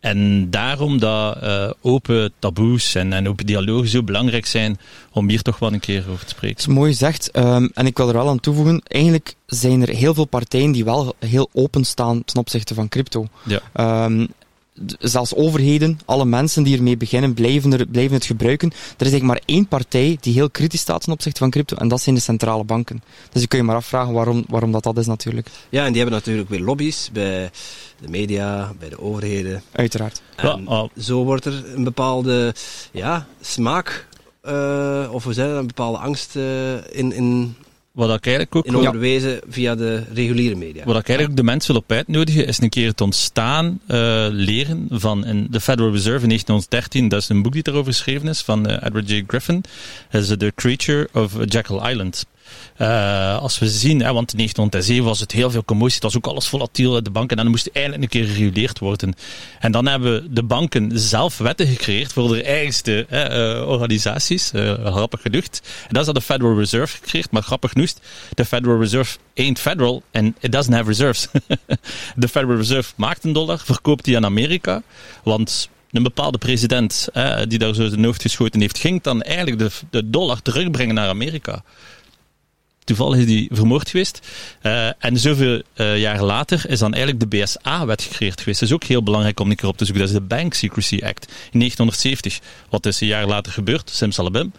En 0.04 0.50
daarom 0.50 0.98
dat 0.98 1.36
eh, 1.36 1.70
open 1.80 2.32
taboes 2.38 2.94
en, 2.94 3.12
en 3.12 3.28
open 3.28 3.46
dialogen 3.46 3.88
zo 3.88 4.02
belangrijk 4.02 4.46
zijn 4.46 4.78
om 5.12 5.28
hier 5.28 5.42
toch 5.42 5.58
wel 5.58 5.72
een 5.72 5.80
keer 5.80 6.04
over 6.10 6.24
te 6.24 6.28
spreken. 6.28 6.56
Dat 6.56 6.66
is 6.66 6.74
mooi 6.74 6.90
gezegd. 6.90 7.30
Ehm, 7.30 7.68
en 7.74 7.86
ik 7.86 7.96
wil 7.96 8.08
er 8.08 8.14
wel 8.14 8.28
aan 8.28 8.40
toevoegen, 8.40 8.82
eigenlijk 8.84 9.34
zijn 9.46 9.82
er 9.82 9.88
heel 9.88 10.14
veel 10.14 10.24
partijen 10.24 10.72
die 10.72 10.84
wel 10.84 11.14
heel 11.18 11.48
open 11.52 11.84
staan 11.84 12.24
ten 12.24 12.36
opzichte 12.36 12.74
van 12.74 12.88
crypto. 12.88 13.26
Ja. 13.44 13.60
Ehm, 13.72 14.26
zelfs 14.98 15.34
overheden, 15.34 15.98
alle 16.04 16.24
mensen 16.24 16.62
die 16.62 16.76
ermee 16.76 16.96
beginnen, 16.96 17.34
blijven, 17.34 17.72
er, 17.72 17.86
blijven 17.86 18.14
het 18.14 18.24
gebruiken. 18.24 18.68
Er 18.70 19.06
is 19.06 19.12
eigenlijk 19.12 19.24
maar 19.24 19.56
één 19.56 19.66
partij 19.66 20.16
die 20.20 20.32
heel 20.32 20.50
kritisch 20.50 20.80
staat 20.80 21.02
ten 21.02 21.12
opzichte 21.12 21.38
van 21.38 21.50
crypto, 21.50 21.76
en 21.76 21.88
dat 21.88 22.00
zijn 22.00 22.14
de 22.14 22.20
centrale 22.20 22.64
banken. 22.64 23.02
Dus 23.32 23.42
je 23.42 23.48
kun 23.48 23.58
je 23.58 23.64
maar 23.64 23.76
afvragen 23.76 24.12
waarom, 24.12 24.44
waarom 24.48 24.72
dat, 24.72 24.82
dat 24.82 24.98
is 24.98 25.06
natuurlijk. 25.06 25.48
Ja, 25.68 25.84
en 25.84 25.92
die 25.92 26.00
hebben 26.00 26.18
natuurlijk 26.18 26.48
weer 26.48 26.60
lobby's 26.60 27.10
bij 27.12 27.50
de 28.00 28.08
media, 28.08 28.72
bij 28.78 28.88
de 28.88 29.00
overheden. 29.00 29.62
Uiteraard. 29.72 30.22
En 30.36 30.46
Ja, 30.46 30.60
ah. 30.64 30.88
zo 30.98 31.24
wordt 31.24 31.44
er 31.44 31.74
een 31.74 31.84
bepaalde 31.84 32.54
ja, 32.92 33.26
smaak, 33.40 34.06
eh, 34.40 35.08
of 35.10 35.24
je 35.24 35.34
dat, 35.34 35.58
een 35.58 35.66
bepaalde 35.66 35.98
angst 35.98 36.36
eh, 36.36 36.74
in, 36.74 37.12
in, 37.12 37.56
Wat 37.94 38.16
ik 38.16 38.26
eigenlijk 38.26 38.56
ook 38.56 38.64
in 38.64 38.72
wil- 38.72 38.80
onderwezen 38.80 39.40
via 39.48 39.74
de 39.74 40.02
reguliere 40.12 40.54
media. 40.54 40.84
Wat 40.84 40.98
ik 40.98 41.08
eigenlijk 41.08 41.36
de 41.38 41.44
mensen 41.44 41.72
wil 41.72 41.82
op 41.82 41.92
uitnodigen, 41.92 42.46
is 42.46 42.60
een 42.60 42.68
keer 42.68 42.88
het 42.88 43.00
ontstaan 43.00 43.80
eh, 43.86 44.26
leren 44.30 44.86
van 44.90 45.26
in 45.26 45.46
de 45.50 45.60
Federal 45.60 45.92
Reserve 45.92 46.22
in 46.22 46.28
1913. 46.28 47.08
Dat 47.08 47.20
is 47.22 47.28
een 47.28 47.42
boek 47.42 47.52
die 47.52 47.62
daarover 47.62 47.92
geschreven 47.92 48.28
is, 48.28 48.40
van 48.42 48.66
eh, 48.66 48.86
Edward 48.86 49.10
J. 49.10 49.24
Griffin. 49.26 49.64
Dat 50.10 50.22
is 50.22 50.28
The 50.36 50.52
Creature 50.54 51.08
of 51.12 51.32
Jekyll 51.44 51.90
Island. 51.90 52.26
Eh, 52.76 53.38
als 53.38 53.58
we 53.58 53.68
zien, 53.68 54.02
hè, 54.02 54.12
want 54.12 54.30
in 54.30 54.36
1907 54.36 55.04
was 55.04 55.20
het 55.20 55.32
heel 55.32 55.50
veel 55.50 55.64
commotie, 55.64 55.94
het 55.94 56.02
was 56.02 56.16
ook 56.16 56.26
alles 56.26 56.46
volatiel 56.46 57.02
de 57.02 57.10
banken 57.10 57.36
en 57.36 57.42
dan 57.42 57.52
moest 57.52 57.70
eindelijk 57.72 58.02
een 58.02 58.08
keer 58.08 58.24
gereguleerd 58.24 58.78
worden. 58.78 59.14
En 59.58 59.72
dan 59.72 59.86
hebben 59.86 60.34
de 60.34 60.42
banken 60.42 60.90
zelf 60.98 61.38
wetten 61.38 61.66
gecreëerd 61.66 62.12
voor 62.12 62.28
de 62.28 62.42
eigenste 62.42 63.06
eh, 63.06 63.68
organisaties, 63.68 64.52
eh, 64.52 64.84
grappig 64.84 65.20
genoeg. 65.20 65.44
En 65.44 65.88
dat 65.88 66.00
is 66.00 66.06
dat 66.06 66.14
de 66.14 66.20
Federal 66.20 66.58
Reserve 66.58 66.96
gecreëerd, 66.96 67.30
maar 67.30 67.42
grappig 67.42 67.70
genoeg, 67.70 67.92
de 68.34 68.44
Federal 68.44 68.80
Reserve 68.80 69.18
ain't 69.34 69.60
federal 69.60 70.02
and 70.12 70.34
it 70.40 70.52
doesn't 70.52 70.74
have 70.74 70.88
reserves. 70.88 71.28
de 72.16 72.28
Federal 72.28 72.56
Reserve 72.56 72.92
maakt 72.96 73.24
een 73.24 73.32
dollar, 73.32 73.58
verkoopt 73.58 74.04
die 74.04 74.16
aan 74.16 74.24
Amerika, 74.24 74.82
want 75.22 75.68
een 75.90 76.02
bepaalde 76.02 76.38
president 76.38 77.08
die 77.48 77.58
daar 77.58 77.74
zo 77.74 77.88
zijn 77.88 78.04
hoofd 78.04 78.22
geschoten 78.22 78.60
heeft, 78.60 78.78
ging 78.78 79.02
dan 79.02 79.22
eigenlijk 79.22 79.58
de, 79.58 79.70
de 79.90 80.10
dollar 80.10 80.42
terugbrengen 80.42 80.94
naar 80.94 81.08
Amerika. 81.08 81.62
Toevallig 82.84 83.18
is 83.18 83.26
die 83.26 83.48
vermoord 83.52 83.88
geweest. 83.88 84.20
Eh, 84.60 85.04
en 85.04 85.18
zoveel 85.18 85.62
eh, 85.74 86.00
jaar 86.00 86.22
later 86.22 86.70
is 86.70 86.78
dan 86.78 86.94
eigenlijk 86.94 87.30
de 87.30 87.38
BSA-wet 87.38 88.02
gecreëerd 88.02 88.40
geweest. 88.40 88.60
Dat 88.60 88.68
is 88.68 88.74
ook 88.74 88.84
heel 88.84 89.02
belangrijk 89.02 89.40
om 89.40 89.48
die 89.48 89.56
keer 89.56 89.68
op 89.68 89.76
te 89.76 89.84
zoeken. 89.84 90.02
Dat 90.02 90.14
is 90.14 90.20
de 90.20 90.26
Bank 90.26 90.54
Secrecy 90.54 91.00
Act 91.02 91.26
in 91.50 91.58
1970. 91.58 92.40
Wat 92.70 92.86
is 92.86 93.00
een 93.00 93.06
jaar 93.06 93.26
later 93.26 93.52
gebeurd? 93.52 93.90
Simsalabim. 93.90 94.52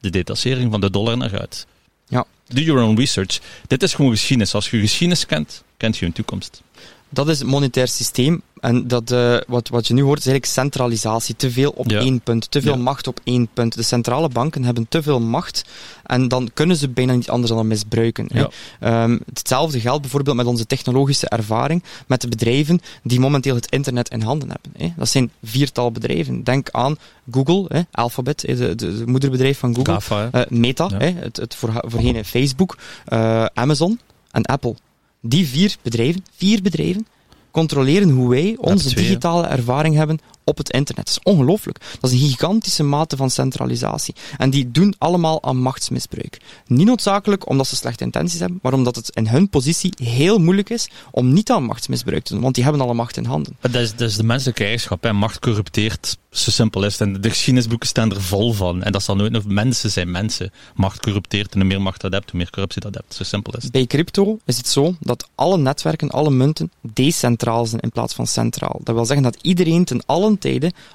De 0.00 0.10
detachering 0.10 0.70
van 0.70 0.80
de 0.80 0.90
dollar 0.90 1.16
naar 1.16 1.38
uit. 1.40 1.66
Ja. 2.08 2.26
Do 2.46 2.60
your 2.60 2.82
own 2.82 2.98
research. 2.98 3.38
Dit 3.66 3.82
is 3.82 3.94
gewoon 3.94 4.10
geschiedenis. 4.10 4.54
Als 4.54 4.70
je 4.70 4.80
geschiedenis 4.80 5.26
kent, 5.26 5.64
kent 5.76 5.96
je 5.96 6.06
een 6.06 6.12
toekomst. 6.12 6.62
Dat 7.10 7.28
is 7.28 7.38
het 7.38 7.48
monetair 7.48 7.88
systeem. 7.88 8.42
En 8.60 8.88
dat, 8.88 9.10
eh, 9.10 9.36
wat, 9.46 9.68
wat 9.68 9.86
je 9.86 9.94
nu 9.94 10.02
hoort 10.02 10.18
is 10.18 10.26
eigenlijk 10.26 10.54
centralisatie. 10.54 11.36
Te 11.36 11.50
veel 11.50 11.70
op 11.70 11.90
Ja. 11.90 11.98
één 12.00 12.20
punt. 12.20 12.50
Te 12.50 12.62
veel 12.62 12.74
Ja. 12.76 12.78
macht 12.82 13.06
op 13.06 13.20
één 13.24 13.48
punt. 13.54 13.74
De 13.74 13.82
centrale 13.82 14.28
banken 14.28 14.64
hebben 14.64 14.86
te 14.88 15.02
veel 15.02 15.20
macht. 15.20 15.64
En 16.04 16.28
dan 16.28 16.50
kunnen 16.54 16.76
ze 16.76 16.88
bijna 16.88 17.12
niet 17.14 17.30
anders 17.30 17.52
dan 17.52 17.66
misbruiken. 17.66 18.26
hè. 18.32 18.44
Ehm, 18.80 19.18
hetzelfde 19.26 19.80
geldt 19.80 20.00
bijvoorbeeld 20.00 20.36
met 20.36 20.46
onze 20.46 20.66
technologische 20.66 21.28
ervaring. 21.28 21.82
Met 22.06 22.20
de 22.20 22.28
bedrijven 22.28 22.80
die 23.02 23.20
momenteel 23.20 23.54
het 23.54 23.70
internet 23.70 24.08
in 24.10 24.20
handen 24.22 24.48
hebben. 24.50 24.72
Hè. 24.76 24.92
Dat 24.96 25.08
zijn 25.08 25.30
viertal 25.42 25.92
bedrijven. 25.92 26.44
Denk 26.44 26.70
aan 26.70 26.96
Google, 27.30 27.64
hè, 27.68 27.80
Alphabet, 27.92 28.42
hè, 28.46 28.56
de, 28.56 28.74
de, 28.74 28.98
de 28.98 29.06
moederbedrijf 29.06 29.58
van 29.58 29.74
Google. 29.74 29.92
GAFA? 29.92 30.28
Eh, 30.32 30.42
Meta, 30.48 30.88
hè, 30.88 31.10
het, 31.10 31.36
het 31.36 31.54
voor, 31.54 31.70
voorheen 31.86 32.24
Facebook, 32.24 32.76
eh, 33.04 33.44
Amazon 33.54 34.00
en 34.30 34.42
Apple. 34.44 34.74
Die 35.20 35.46
vier 35.46 35.76
bedrijven, 35.82 36.24
vier 36.36 36.62
bedrijven, 36.62 37.06
controleren 37.50 38.08
hoe 38.10 38.28
wij 38.28 38.56
onze 38.58 38.88
twee, 38.88 39.04
digitale 39.04 39.46
ervaring 39.46 39.94
hebben 39.94 40.18
op 40.50 40.58
het 40.58 40.70
internet. 40.70 41.06
Dat 41.06 41.16
is 41.24 41.32
ongelooflijk. 41.32 41.80
Dat 42.00 42.10
is 42.10 42.20
een 42.20 42.28
gigantische 42.28 42.82
mate 42.82 43.16
van 43.16 43.30
centralisatie. 43.30 44.14
En 44.38 44.50
die 44.50 44.70
doen 44.70 44.94
allemaal 44.98 45.42
aan 45.42 45.56
machtsmisbruik. 45.56 46.40
Niet 46.66 46.86
noodzakelijk 46.86 47.48
omdat 47.48 47.66
ze 47.66 47.76
slechte 47.76 48.04
intenties 48.04 48.40
hebben, 48.40 48.58
maar 48.62 48.72
omdat 48.72 48.96
het 48.96 49.10
in 49.10 49.26
hun 49.26 49.48
positie 49.48 49.92
heel 50.02 50.38
moeilijk 50.38 50.70
is 50.70 50.88
om 51.10 51.32
niet 51.32 51.50
aan 51.50 51.64
machtsmisbruik 51.64 52.24
te 52.24 52.32
doen, 52.32 52.42
want 52.42 52.54
die 52.54 52.64
hebben 52.64 52.82
alle 52.82 52.94
macht 52.94 53.16
in 53.16 53.24
handen. 53.24 53.56
Maar 53.60 53.70
Dat 53.70 53.82
is, 53.82 53.90
dat 53.90 54.08
is 54.08 54.16
de 54.16 54.22
menselijke 54.22 54.62
eigenschap. 54.62 55.02
Hè. 55.02 55.12
Macht 55.12 55.38
corrupteert, 55.38 56.16
zo 56.30 56.50
simpel 56.50 56.84
is 56.84 56.98
het. 56.98 57.08
En 57.08 57.20
de 57.20 57.28
geschiedenisboeken 57.28 57.88
staan 57.88 58.10
er 58.10 58.22
vol 58.22 58.52
van. 58.52 58.82
En 58.82 58.92
dat 58.92 59.02
zal 59.02 59.16
nooit, 59.16 59.46
mensen 59.46 59.90
zijn 59.90 60.10
mensen. 60.10 60.52
Macht 60.74 61.00
corrupteert 61.00 61.52
en 61.54 61.60
hoe 61.60 61.68
meer 61.68 61.82
macht 61.82 62.00
dat 62.00 62.12
hebt, 62.12 62.30
hoe 62.30 62.38
meer 62.38 62.50
corruptie 62.50 62.80
dat 62.80 62.94
hebt. 62.94 63.14
Zo 63.14 63.24
simpel 63.24 63.56
is 63.56 63.62
het. 63.62 63.72
Bij 63.72 63.86
crypto 63.86 64.38
is 64.44 64.56
het 64.56 64.68
zo 64.68 64.94
dat 65.00 65.28
alle 65.34 65.58
netwerken, 65.58 66.10
alle 66.10 66.30
munten 66.30 66.72
decentraal 66.80 67.66
zijn 67.66 67.80
in 67.80 67.90
plaats 67.90 68.14
van 68.14 68.26
centraal. 68.26 68.80
Dat 68.84 68.94
wil 68.94 69.04
zeggen 69.04 69.24
dat 69.24 69.38
iedereen 69.42 69.84
ten 69.84 70.02
allen 70.06 70.38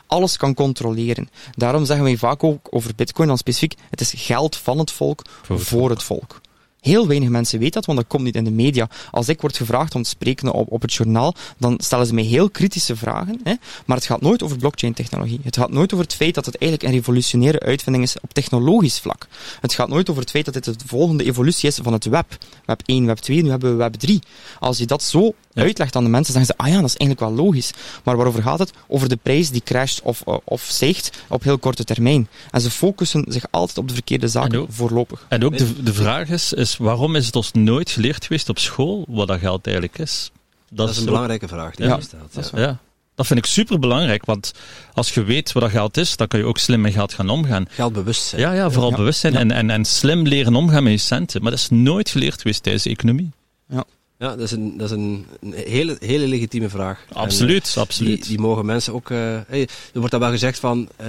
alles 0.08 0.38
kan 0.38 0.54
controleren. 0.54 1.30
Daarom 1.52 1.86
zeggen 1.86 2.06
wij 2.06 2.18
vaak 2.18 2.44
ook 2.44 2.68
over 2.70 2.92
bitcoin 2.96 3.28
dan 3.28 3.38
specifiek, 3.38 3.76
het 3.90 4.02
is 4.02 4.14
geld 4.16 4.58
van 4.58 4.78
het 4.78 4.92
volk 4.92 5.22
Voor 5.42 5.60
voor 5.60 5.90
het 5.90 5.98
het, 5.98 6.04
volk. 6.04 6.42
Heel 6.86 7.08
weinig 7.08 7.30
mensen 7.30 7.60
weten 7.60 7.74
dat, 7.74 7.86
want 7.86 7.98
dat 7.98 8.08
komt 8.08 8.24
niet 8.24 8.36
in 8.36 8.44
de 8.44 8.52
media. 8.52 8.90
Als 9.12 9.30
ik 9.30 9.42
word 9.42 9.58
gevraagd 9.58 9.96
om 9.96 10.04
te 10.04 10.10
spreken 10.10 10.52
op, 10.52 10.72
op 10.72 10.82
het 10.82 10.94
journaal, 10.94 11.36
dan 11.58 11.76
stellen 11.78 12.06
ze 12.06 12.14
mij 12.14 12.24
heel 12.24 12.50
kritische 12.50 12.96
vragen. 12.96 13.40
Hè? 13.44 13.54
Maar 13.86 13.98
het 13.98 14.06
gaat 14.06 14.22
nooit 14.22 14.44
over 14.44 14.58
blockchain-technologie. 14.58 15.40
Het 15.44 15.58
gaat 15.58 15.72
nooit 15.72 15.94
over 15.94 16.06
het 16.06 16.16
feit 16.16 16.36
dat 16.36 16.46
het 16.46 16.58
eigenlijk 16.58 16.92
een 16.92 16.98
revolutionaire 16.98 17.60
uitvinding 17.60 18.04
is 18.04 18.16
op 18.22 18.34
technologisch 18.34 19.00
vlak. 19.00 19.28
Het 19.62 19.74
gaat 19.74 19.88
nooit 19.88 20.10
over 20.10 20.22
het 20.22 20.32
feit 20.32 20.46
dat 20.46 20.54
dit 20.54 20.66
de 20.66 20.88
volgende 20.88 21.24
evolutie 21.24 21.70
is 21.70 21.80
van 21.84 21.94
het 21.94 22.06
web. 22.06 22.38
Web 22.66 22.82
1, 22.86 23.06
web 23.06 23.18
2, 23.18 23.44
nu 23.44 23.50
hebben 23.50 23.72
we 23.72 23.76
web 23.76 23.94
3. 23.94 24.20
Als 24.60 24.78
je 24.78 24.86
dat 24.86 25.04
zo. 25.04 25.34
Uitlegt 25.64 25.96
aan 25.96 26.04
de 26.04 26.10
mensen, 26.10 26.34
zeggen 26.34 26.56
ze, 26.58 26.64
ah 26.64 26.68
ja, 26.74 26.82
dat 26.82 26.90
is 26.90 26.96
eigenlijk 26.98 27.20
wel 27.36 27.46
logisch. 27.46 27.72
Maar 28.04 28.16
waarover 28.16 28.42
gaat 28.42 28.60
het? 28.60 28.72
Over 28.88 29.10
de 29.10 29.16
prijs 29.16 29.50
die 29.50 29.62
crasht 29.66 30.02
of, 30.02 30.22
eh, 30.26 30.38
of 30.44 30.62
stijgt 30.62 31.10
op 31.28 31.44
heel 31.44 31.58
korte 31.58 31.84
termijn. 31.84 32.28
En 32.52 32.62
ze 32.62 32.70
focussen 32.72 33.26
zich 33.28 33.46
altijd 33.52 33.78
op 33.78 33.88
de 33.88 33.94
verkeerde 33.94 34.26
En 34.26 34.32
zaken, 34.32 34.60
ook- 34.60 34.68
voorlopig. 34.72 35.26
En 35.30 35.44
ook 35.46 35.58
de, 35.58 35.84
de 35.84 35.94
vraag 35.94 36.30
is, 36.30 36.54
is, 36.54 36.78
waarom 36.78 37.16
is 37.16 37.26
het 37.26 37.36
ons 37.36 37.52
nooit 37.52 37.90
geleerd 37.90 38.26
geweest 38.26 38.50
op 38.50 38.60
school 38.60 39.06
wat 39.08 39.28
dat 39.28 39.40
geld 39.40 39.66
eigenlijk 39.68 39.98
is? 40.00 40.32
Dat 40.70 40.90
is 40.90 40.98
een 40.98 41.06
belangrijke 41.06 41.48
vraag 41.48 41.76
die 41.76 41.86
Ja, 41.88 41.94
hier 41.94 42.04
staat. 42.04 42.20
dat 42.34 42.44
is 42.46 42.50
ja. 42.52 42.58
waar. 42.58 42.68
Ja, 42.68 42.78
dat 43.16 43.28
vind 43.28 43.40
ik 43.40 43.46
super 43.46 43.80
belangrijk, 43.80 44.26
want 44.26 44.52
als 44.94 45.14
je 45.14 45.24
weet 45.24 45.52
wat 45.52 45.64
dat 45.64 45.72
geld 45.72 45.98
is, 45.98 46.16
dan 46.18 46.28
kan 46.28 46.40
je 46.40 46.46
ook 46.46 46.58
slim 46.58 46.82
met 46.82 46.94
geld 46.94 47.14
gaan 47.14 47.30
omgaan. 47.30 47.66
Geldbewustzijn. 47.70 48.42
Ja, 48.42 48.52
ja 48.54 48.70
vooral 48.72 48.90
Ja. 48.90 48.96
bewustzijn 48.96 49.34
Ja. 49.34 49.40
en, 49.40 49.52
en, 49.52 49.70
en 49.70 49.86
slim 49.86 50.28
leren 50.28 50.56
omgaan 50.56 50.84
met 50.84 50.92
je 50.92 50.98
centen. 51.00 51.42
Maar 51.42 51.52
dat 51.52 51.60
is 51.60 51.70
nooit 51.70 52.10
geleerd 52.10 52.42
geweest 52.42 52.64
tijdens 52.64 52.84
de 52.84 52.90
economie. 52.90 53.32
Ja, 53.70 53.84
dat 54.18 54.40
is 54.40 54.52
een, 54.52 54.78
dat 54.78 54.92
is 54.92 54.96
een, 54.98 55.26
een 55.42 55.54
hele, 55.54 55.98
hele 56.00 56.28
legitieme 56.28 56.70
vraag. 56.70 57.06
Absoluut, 57.14 57.72
eh, 57.76 57.82
absoluut. 57.82 58.20
Die, 58.22 58.28
die 58.28 58.40
mogen 58.40 58.66
mensen 58.66 58.94
ook... 58.94 59.10
eh, 59.10 59.18
hey, 59.48 59.62
er 59.62 60.00
wordt 60.00 60.12
dan 60.12 60.20
wel 60.20 60.30
gezegd 60.32 60.60
van... 60.60 60.90
eh, 60.96 61.08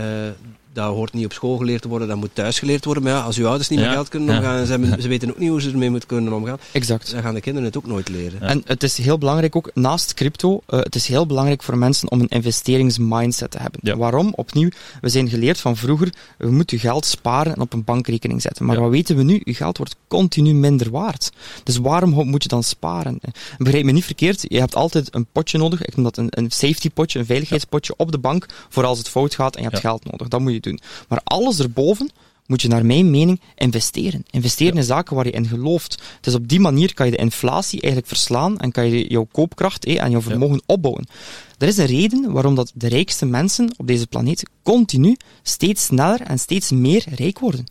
dat 0.77 0.95
hoort 0.95 1.12
niet 1.12 1.25
op 1.25 1.33
school 1.33 1.57
geleerd 1.57 1.83
te 1.83 1.89
worden, 1.89 2.09
dat 2.09 2.17
moet 2.17 2.31
thuis 2.33 2.59
geleerd 2.59 2.85
worden. 2.85 3.03
Maar 3.03 3.12
ja, 3.12 3.21
als 3.21 3.37
uw 3.37 3.47
ouders 3.47 3.69
niet 3.69 3.79
met 3.81 3.89
geld 3.89 4.09
kunnen 4.09 4.29
ja. 4.29 4.37
omgaan 4.37 4.57
en 4.59 4.65
ze, 4.67 4.71
hebben- 4.71 5.03
ze 5.03 5.09
weten 5.09 5.31
ook 5.31 5.39
niet 5.39 5.49
hoe 5.49 5.61
ze 5.61 5.71
ermee 5.71 5.91
moeten 5.91 6.09
kunnen 6.09 6.33
omgaan, 6.33 6.59
Exact. 6.73 7.11
dan 7.11 7.23
gaan 7.23 7.35
de 7.35 7.41
kinderen 7.41 7.69
het 7.69 7.77
ook 7.77 7.87
nooit 7.87 8.09
leren. 8.09 8.39
Ja. 8.41 8.47
En 8.47 8.62
het 8.65 8.83
is 8.83 8.97
heel 8.99 9.19
belangrijk 9.19 9.57
ook, 9.57 9.71
naast 9.75 10.15
crypto, 10.15 10.61
eh, 10.67 10.79
het 10.79 10.95
is 10.95 11.07
heel 11.07 11.27
belangrijk 11.27 11.62
voor 11.62 11.79
mensen 11.79 12.11
om 12.11 12.21
een 12.21 12.29
investeringsmindset 12.29 13.51
te 13.51 13.59
hebben. 13.59 13.81
Ja. 13.83 13.97
Waarom? 13.97 14.33
Opnieuw, 14.37 14.69
we 15.01 15.09
zijn 15.09 15.29
geleerd 15.29 15.61
van 15.61 15.77
vroeger, 15.77 16.12
we 16.39 16.51
moeten 16.51 16.79
geld 16.79 17.05
sparen 17.07 17.55
en 17.55 17.61
op 17.61 17.73
een 17.73 17.85
bankrekening 17.85 18.43
zetten. 18.43 18.65
Maar 18.67 18.77
Ja. 18.77 18.83
wat 18.83 18.91
weten 18.91 19.17
we 19.17 19.23
nu? 19.23 19.41
Je 19.45 19.55
geld 19.55 19.77
wordt 19.77 19.97
continu 20.09 20.55
minder 20.55 20.91
waard. 20.91 21.31
Dus 21.65 21.77
waarom 21.77 22.11
moet 22.31 22.43
je 22.43 22.49
dan 22.49 22.62
sparen? 22.62 23.19
En 23.23 23.33
Begrijp 23.59 23.85
me 23.85 23.93
niet 23.93 24.05
verkeerd, 24.05 24.45
je 24.49 24.59
hebt 24.59 24.75
altijd 24.75 25.15
een 25.15 25.27
potje 25.33 25.59
nodig, 25.59 25.83
ik 25.85 25.95
noem 25.97 26.05
dat 26.05 26.17
een, 26.17 26.27
een 26.31 26.51
safety 26.51 26.91
potje, 26.91 27.19
een 27.19 27.27
veiligheidspotje 27.27 27.95
op 27.97 28.12
de 28.12 28.19
bank, 28.19 28.47
voor 28.69 28.85
als 28.85 28.99
het 28.99 29.09
fout 29.09 29.35
gaat 29.35 29.57
en 29.57 29.62
je 29.62 29.69
hebt 29.69 29.83
Ja. 29.83 29.89
geld 29.89 30.05
nodig. 30.11 30.29
Dat 30.29 30.41
moet 30.41 30.53
je 30.53 30.61
doen. 30.61 30.66
Maar 31.09 31.21
alles 31.25 31.61
erboven 31.61 32.11
moet 32.47 32.63
je 32.63 32.69
naar 32.69 32.87
mijn 32.87 33.11
mening 33.11 33.41
investeren. 33.55 34.25
Investeren 34.31 34.77
in 34.77 34.83
zaken 34.83 35.17
waar 35.17 35.27
je 35.27 35.31
in 35.31 35.47
gelooft. 35.47 36.03
Dus 36.21 36.35
op 36.35 36.49
die 36.49 36.61
manier 36.61 36.95
kan 36.95 37.07
je 37.07 37.13
de 37.13 37.19
inflatie 37.19 37.81
eigenlijk 37.81 38.13
verslaan 38.13 38.59
en 38.59 38.73
kan 38.73 38.91
je 38.91 39.09
jouw 39.09 39.29
koopkracht 39.33 39.85
en 39.85 40.11
jouw 40.11 40.23
vermogen 40.23 40.63
opbouwen. 40.67 41.07
Er 41.59 41.69
is 41.69 41.77
een 41.77 41.87
reden 41.87 42.33
waarom 42.33 42.55
dat 42.55 42.73
de 42.75 42.89
rijkste 42.89 43.27
mensen 43.27 43.75
op 43.77 43.87
deze 43.87 44.07
planeet 44.07 44.51
continu 44.63 45.17
steeds 45.43 45.85
sneller 45.85 46.21
en 46.21 46.39
steeds 46.39 46.71
meer 46.71 47.05
rijk 47.15 47.39
worden. 47.39 47.67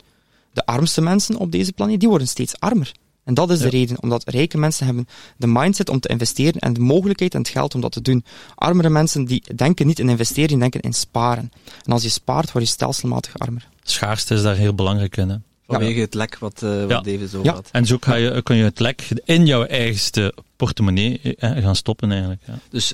De 0.53 0.65
armste 0.65 1.01
mensen 1.01 1.37
op 1.37 1.51
deze 1.51 1.73
planeet, 1.73 1.99
die 1.99 2.09
worden 2.09 2.27
steeds 2.27 2.59
armer. 2.59 2.91
En 3.25 3.33
dat 3.33 3.49
is 3.49 3.59
de 3.59 3.69
reden, 3.69 4.01
omdat 4.01 4.29
rijke 4.29 4.57
mensen 4.57 4.85
hebben 4.85 5.07
de 5.37 5.47
mindset 5.47 5.89
om 5.89 5.99
te 5.99 6.07
investeren 6.07 6.61
en 6.61 6.73
de 6.73 6.79
mogelijkheid 6.79 7.33
en 7.33 7.39
het 7.39 7.49
geld 7.49 7.75
om 7.75 7.81
dat 7.81 7.91
te 7.91 8.01
doen. 8.01 8.25
Armere 8.55 8.89
mensen 8.89 9.25
die 9.25 9.43
denken 9.55 9.87
niet 9.87 9.99
in 9.99 10.09
investeren, 10.09 10.47
die 10.49 10.57
denken 10.57 10.79
in 10.79 10.93
sparen. 10.93 11.51
En 11.85 11.91
als 11.91 12.03
je 12.03 12.09
spaart, 12.09 12.51
word 12.51 12.63
je 12.65 12.69
stelselmatig 12.71 13.37
armer. 13.39 13.67
Schaarste 13.83 14.33
is 14.33 14.41
daar 14.41 14.55
heel 14.55 14.73
belangrijk 14.75 15.17
in. 15.17 15.29
Hè? 15.29 15.35
Vanwege 15.67 15.99
het 15.99 16.13
lek 16.13 16.37
wat, 16.39 16.63
eh 16.63 16.69
wat 16.79 16.89
Ja. 16.89 17.01
David 17.01 17.29
zo 17.29 17.39
Ja. 17.43 17.53
had. 17.53 17.69
En 17.71 17.85
zo 17.85 17.97
kan 17.97 18.19
je, 18.21 18.41
kun 18.43 18.55
je 18.55 18.63
het 18.63 18.79
lek 18.79 19.07
in 19.23 19.45
jouw 19.45 19.63
eigenste 19.65 20.33
portemonnee 20.55 21.19
eh, 21.35 21.63
gaan 21.63 21.75
stoppen 21.75 22.11
eigenlijk. 22.11 22.41
Ja. 22.47 22.59
Dus 22.69 22.93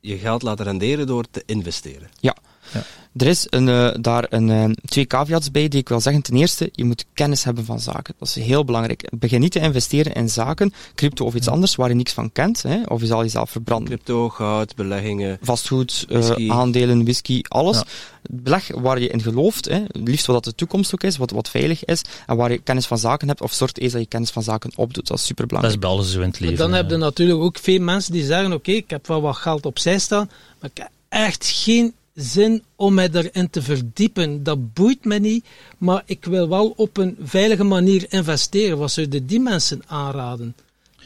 je 0.00 0.18
geld 0.18 0.42
laten 0.42 0.64
renderen 0.64 1.06
door 1.06 1.24
te 1.30 1.42
investeren. 1.46 2.08
Ja, 2.20 2.36
Ja. 2.72 2.82
Er 3.16 3.26
is 3.26 3.46
een, 3.50 3.66
uh, 3.66 3.90
daar 4.00 4.26
een, 4.28 4.48
uh, 4.48 4.64
twee 4.84 5.06
caveats 5.06 5.50
bij 5.50 5.68
die 5.68 5.80
ik 5.80 5.88
wil 5.88 6.00
zeggen. 6.00 6.22
Ten 6.22 6.36
eerste, 6.36 6.68
je 6.72 6.84
moet 6.84 7.04
kennis 7.12 7.44
hebben 7.44 7.64
van 7.64 7.80
zaken. 7.80 8.14
Dat 8.18 8.28
is 8.28 8.34
heel 8.34 8.64
belangrijk. 8.64 9.08
Begin 9.16 9.40
niet 9.40 9.52
te 9.52 9.60
investeren 9.60 10.12
in 10.12 10.30
zaken, 10.30 10.74
crypto 10.94 11.24
of 11.24 11.34
iets 11.34 11.48
anders, 11.48 11.74
waar 11.74 11.88
je 11.88 11.94
niks 11.94 12.12
van 12.12 12.32
kent. 12.32 12.62
Hè, 12.62 12.82
of 12.82 13.00
je 13.00 13.06
zal 13.06 13.22
jezelf 13.22 13.50
verbranden. 13.50 13.88
Crypto, 13.88 14.28
goud, 14.28 14.76
beleggingen. 14.76 15.38
Vastgoed, 15.42 16.06
uh, 16.08 16.50
aandelen, 16.50 17.02
whisky, 17.04 17.40
alles. 17.48 17.76
Ja. 17.76 17.84
Beleg 18.30 18.70
waar 18.74 19.00
je 19.00 19.08
in 19.08 19.22
gelooft, 19.22 19.64
hè, 19.64 19.82
liefst 19.92 20.26
wat 20.26 20.44
de 20.44 20.54
toekomst 20.54 20.94
ook 20.94 21.02
is, 21.02 21.16
wat, 21.16 21.30
wat 21.30 21.48
veilig 21.48 21.84
is, 21.84 22.02
en 22.26 22.36
waar 22.36 22.50
je 22.50 22.58
kennis 22.58 22.86
van 22.86 22.98
zaken 22.98 23.28
hebt, 23.28 23.40
of 23.40 23.52
zorgt 23.52 23.78
eens 23.78 23.92
dat 23.92 24.00
je 24.00 24.08
kennis 24.08 24.30
van 24.30 24.42
zaken 24.42 24.70
opdoet. 24.74 25.06
Dat 25.06 25.18
is 25.18 25.26
superbelangrijk. 25.26 25.80
Dat 25.80 25.90
is 25.90 25.90
bij 25.90 25.98
alles 25.98 26.12
zo 26.12 26.20
in 26.20 26.28
het 26.28 26.40
leven. 26.40 26.58
Maar 26.58 26.66
dan 26.66 26.76
heb 26.76 26.90
je 26.90 26.96
natuurlijk 26.96 27.40
ook 27.40 27.58
veel 27.58 27.80
mensen 27.80 28.12
die 28.12 28.24
zeggen, 28.24 28.46
oké, 28.46 28.54
okay, 28.54 28.74
ik 28.74 28.90
heb 28.90 29.06
wel 29.06 29.20
wat 29.20 29.36
geld 29.36 29.66
opzij 29.66 29.98
staan, 29.98 30.30
maar 30.60 30.70
ik 30.72 30.78
heb 30.78 30.90
echt 31.08 31.46
geen 31.46 31.94
zin 32.14 32.62
om 32.76 32.94
mij 32.94 33.08
erin 33.12 33.50
te 33.50 33.62
verdiepen. 33.62 34.42
Dat 34.42 34.72
boeit 34.72 35.04
me 35.04 35.18
niet, 35.18 35.44
maar 35.78 36.02
ik 36.06 36.24
wil 36.24 36.48
wel 36.48 36.72
op 36.76 36.96
een 36.96 37.16
veilige 37.22 37.64
manier 37.64 38.06
investeren. 38.08 38.78
Wat 38.78 38.90
zouden 38.90 39.26
die 39.26 39.40
mensen 39.40 39.82
aanraden? 39.86 40.54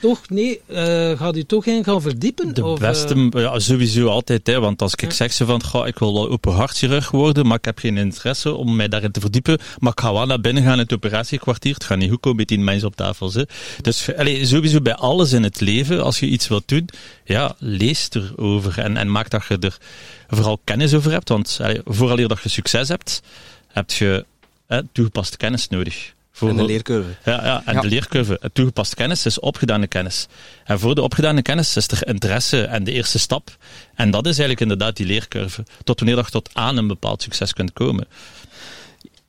Toch? 0.00 0.28
Nee, 0.28 0.61
uh, 0.66 1.18
gaat 1.18 1.37
u 1.37 1.44
toch 1.44 1.66
in 1.66 1.84
gaan 1.84 2.02
verdiepen? 2.02 2.54
De 2.54 2.64
of, 2.64 2.78
beste, 2.78 3.14
uh... 3.14 3.42
ja, 3.42 3.58
sowieso 3.58 4.08
altijd. 4.08 4.46
Hè, 4.46 4.61
want 4.61 4.82
als 4.82 4.92
ik 4.92 5.00
ja. 5.00 5.11
zeg 5.11 5.32
ze 5.32 5.44
van, 5.44 5.64
ga, 5.64 5.87
ik 5.87 5.98
wil 5.98 6.30
open 6.30 6.52
hartchirurg 6.52 7.11
worden, 7.11 7.46
maar 7.46 7.56
ik 7.56 7.64
heb 7.64 7.78
geen 7.78 7.96
interesse 7.96 8.54
om 8.54 8.76
mij 8.76 8.88
daarin 8.88 9.12
te 9.12 9.20
verdiepen, 9.20 9.58
maar 9.78 9.92
ik 9.92 10.00
ga 10.00 10.12
wel 10.12 10.26
naar 10.26 10.40
binnen 10.40 10.62
gaan 10.62 10.72
in 10.72 10.78
het 10.78 10.92
operatiekwartier. 10.92 11.74
Het 11.74 11.84
gaat 11.84 11.98
niet 11.98 12.11
goed 12.11 12.20
komen 12.20 12.37
met 12.38 12.46
tien 12.46 12.64
mensen 12.64 12.88
op 12.88 12.96
tafel. 12.96 13.32
Hè. 13.32 13.42
Dus 13.80 14.16
allez, 14.16 14.48
sowieso 14.48 14.80
bij 14.80 14.94
alles 14.94 15.32
in 15.32 15.42
het 15.42 15.61
leven, 15.61 16.02
als 16.02 16.20
je 16.20 16.26
iets 16.26 16.48
wilt 16.48 16.68
doen, 16.68 16.88
ja, 17.24 17.54
lees 17.58 18.08
erover 18.11 18.78
en, 18.78 18.96
en 18.96 19.11
maak 19.11 19.30
dat 19.30 19.44
je 19.48 19.58
er 19.58 19.78
vooral 20.28 20.61
kennis 20.64 20.94
over 20.94 21.11
hebt. 21.11 21.28
Want 21.28 21.58
allez, 21.62 21.80
vooraleer 21.84 22.28
dat 22.28 22.42
je 22.42 22.48
succes 22.48 22.88
hebt, 22.88 23.22
heb 23.68 23.90
je 23.90 24.24
hè, 24.66 24.82
toegepaste 24.92 25.37
kennis 25.37 25.68
nodig. 25.68 26.16
Voor 26.38 26.48
en 26.48 26.57
de 26.57 26.64
leercurve. 26.64 27.09
Ja, 27.24 27.44
ja 27.44 27.62
en 27.64 27.74
ja. 27.74 27.81
de 27.81 27.88
leercurve. 27.88 28.40
Toegepaste 28.53 28.94
kennis 28.94 29.27
is 29.27 29.40
opgedane 29.40 29.87
kennis. 29.87 30.27
En 30.64 30.79
voor 30.79 30.94
de 30.94 31.03
opgedane 31.03 31.42
kennis 31.42 31.77
is 31.77 31.88
er 31.88 32.07
interesse 32.07 32.62
en 32.62 32.85
de 32.85 32.92
eerste 32.92 33.18
stap. 33.18 33.57
En 33.94 34.11
dat 34.11 34.22
is 34.22 34.38
eigenlijk 34.38 34.61
inderdaad 34.61 34.96
die 34.96 35.07
leercurve. 35.07 35.64
Tot 35.85 36.01
wanneer 36.01 36.16
je 36.16 36.24
tot 36.24 36.51
aan 36.53 36.77
een 36.77 36.87
bepaald 36.87 37.22
succes 37.22 37.53
kunt 37.53 37.72
komen. 37.72 38.07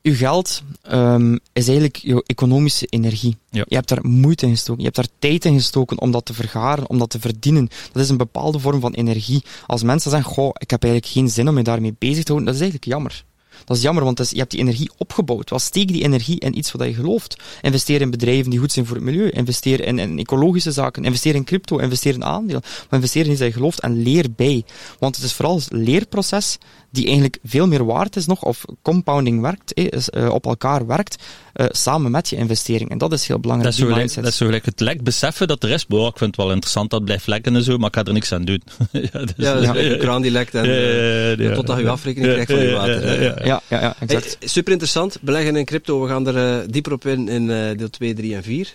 Uw 0.02 0.16
geld 0.16 0.64
um, 0.92 1.40
is 1.54 1.66
eigenlijk 1.66 1.96
je 1.96 2.24
economische 2.26 2.86
energie. 2.86 3.38
Ja. 3.50 3.64
Je 3.68 3.76
hebt 3.76 3.90
daar 3.90 4.06
moeite 4.06 4.46
in 4.46 4.52
gestoken. 4.52 4.78
Je 4.78 4.84
hebt 4.84 4.96
daar 4.96 5.20
tijd 5.20 5.46
in 5.46 5.54
gestoken 5.54 6.00
om 6.00 6.12
dat 6.12 6.26
te 6.26 6.34
vergaren, 6.34 6.90
om 6.90 6.98
dat 6.98 7.10
te 7.10 7.20
verdienen. 7.20 7.70
Dat 7.92 8.04
is 8.04 8.10
een 8.10 8.18
bepaalde 8.18 8.60
vorm 8.60 8.80
van 8.80 8.94
energie. 8.94 9.44
Als 9.68 9.84
mensen 9.84 10.12
zeggen, 10.12 10.32
goh, 10.34 10.52
ik 10.58 10.70
heb 10.70 10.84
eigenlijk 10.84 11.14
geen 11.14 11.30
zin 11.30 11.48
om 11.48 11.54
me 11.54 11.62
daarmee 11.62 11.96
bezig 12.00 12.24
te 12.24 12.32
houden, 12.32 12.46
dat 12.46 12.56
is 12.56 12.62
eigenlijk 12.62 12.92
jammer. 12.92 13.24
Dat 13.66 13.78
is 13.78 13.84
jammer, 13.84 14.04
want 14.04 14.30
je 14.30 14.38
hebt 14.38 14.52
die 14.52 14.60
energie 14.60 14.92
opgebouwd. 14.98 15.50
Wel, 15.50 15.60
steek 15.60 15.88
die 15.88 16.04
energie 16.04 16.40
in 16.40 16.58
iets 16.58 16.72
wat 16.72 16.88
je 16.88 16.94
gelooft. 16.94 17.36
Investeer 17.62 18.02
in 18.02 18.10
bedrijven 18.10 18.50
die 18.50 18.60
goed 18.60 18.72
zijn 18.72 18.86
voor 18.86 18.96
het 18.96 19.06
milieu. 19.06 19.30
Investeer 19.30 19.86
in, 19.86 20.00
in 20.00 20.20
ecologische 20.20 20.72
zaken. 20.72 21.04
Investeer 21.04 21.36
in 21.36 21.44
crypto. 21.44 21.78
Investeer 21.78 22.14
in 22.14 22.26
aandeel. 22.26 22.60
Maar 22.62 23.00
investeer 23.00 23.26
in 23.26 23.32
iets 23.32 23.40
dat 23.40 23.48
je 23.48 23.54
gelooft 23.54 23.80
en 23.80 24.02
leer 24.02 24.26
bij. 24.36 24.64
Want 25.00 25.16
het 25.16 25.26
is 25.26 25.34
vooral 25.34 25.56
het 25.56 25.68
leerproces 25.72 26.58
die 26.92 27.06
eigenlijk 27.06 27.38
veel 27.44 27.68
meer 27.68 27.86
waard 27.86 28.16
is 28.16 28.26
nog, 28.26 28.44
of 28.44 28.66
compounding 28.82 29.42
werkt, 29.42 29.74
eh, 29.74 30.30
op 30.30 30.46
elkaar 30.46 30.88
werkt, 30.88 31.24
uh, 31.56 31.66
samen 31.70 32.12
met 32.12 32.30
je 32.30 32.36
investering. 32.36 32.90
En 32.90 32.98
dat 32.98 33.14
is 33.14 33.28
heel 33.28 33.40
belangrijk. 33.40 33.76
Dat 33.76 33.84
is, 33.84 33.88
zo 33.88 33.96
gelijk, 33.96 34.16
dat 34.16 34.32
is 34.32 34.38
zo 34.38 34.46
gelijk 34.46 34.66
het 34.66 34.80
lek 34.80 35.04
beseffen 35.04 35.48
dat 35.48 35.64
er 35.64 35.70
is, 35.70 35.86
boah, 35.86 36.08
ik 36.08 36.18
vind 36.18 36.36
het 36.36 36.46
wel 36.46 36.52
interessant, 36.52 36.90
dat 36.90 37.04
blijft 37.04 37.28
lekken 37.28 37.56
en 37.56 37.64
zo, 37.64 37.78
maar 37.78 37.88
ik 37.88 37.96
ga 37.96 38.04
er 38.04 38.14
niks 38.14 38.32
aan 38.32 38.46
doen. 38.46 38.62
ja, 38.92 39.20
dus, 39.20 39.34
ja, 39.36 39.60
dus 39.60 39.72
de 39.72 39.98
kraan 40.00 40.22
die 40.22 40.32
lekt 40.32 40.56
en 40.56 40.66
uh, 40.66 41.38
ja, 41.38 41.54
totdat 41.54 41.80
je 41.80 41.90
afrekening 41.90 42.32
krijgt 42.32 42.52
van 42.52 42.62
je 42.62 42.72
water. 42.72 43.24
Ja, 43.24 43.36
ja, 43.46 43.62
ja, 43.68 43.82
ja 43.82 43.96
exact. 44.00 44.36
Hey, 44.40 44.48
super 44.48 44.72
interessant, 44.72 45.18
beleggen 45.22 45.56
in 45.56 45.66
crypto, 45.66 46.02
we 46.02 46.08
gaan 46.08 46.28
er 46.28 46.72
dieper 46.72 46.92
op 46.92 47.06
in 47.06 47.28
in 47.28 47.48
deel 47.78 47.90
2, 47.90 48.14
3 48.14 48.36
en 48.36 48.44
4. 48.44 48.74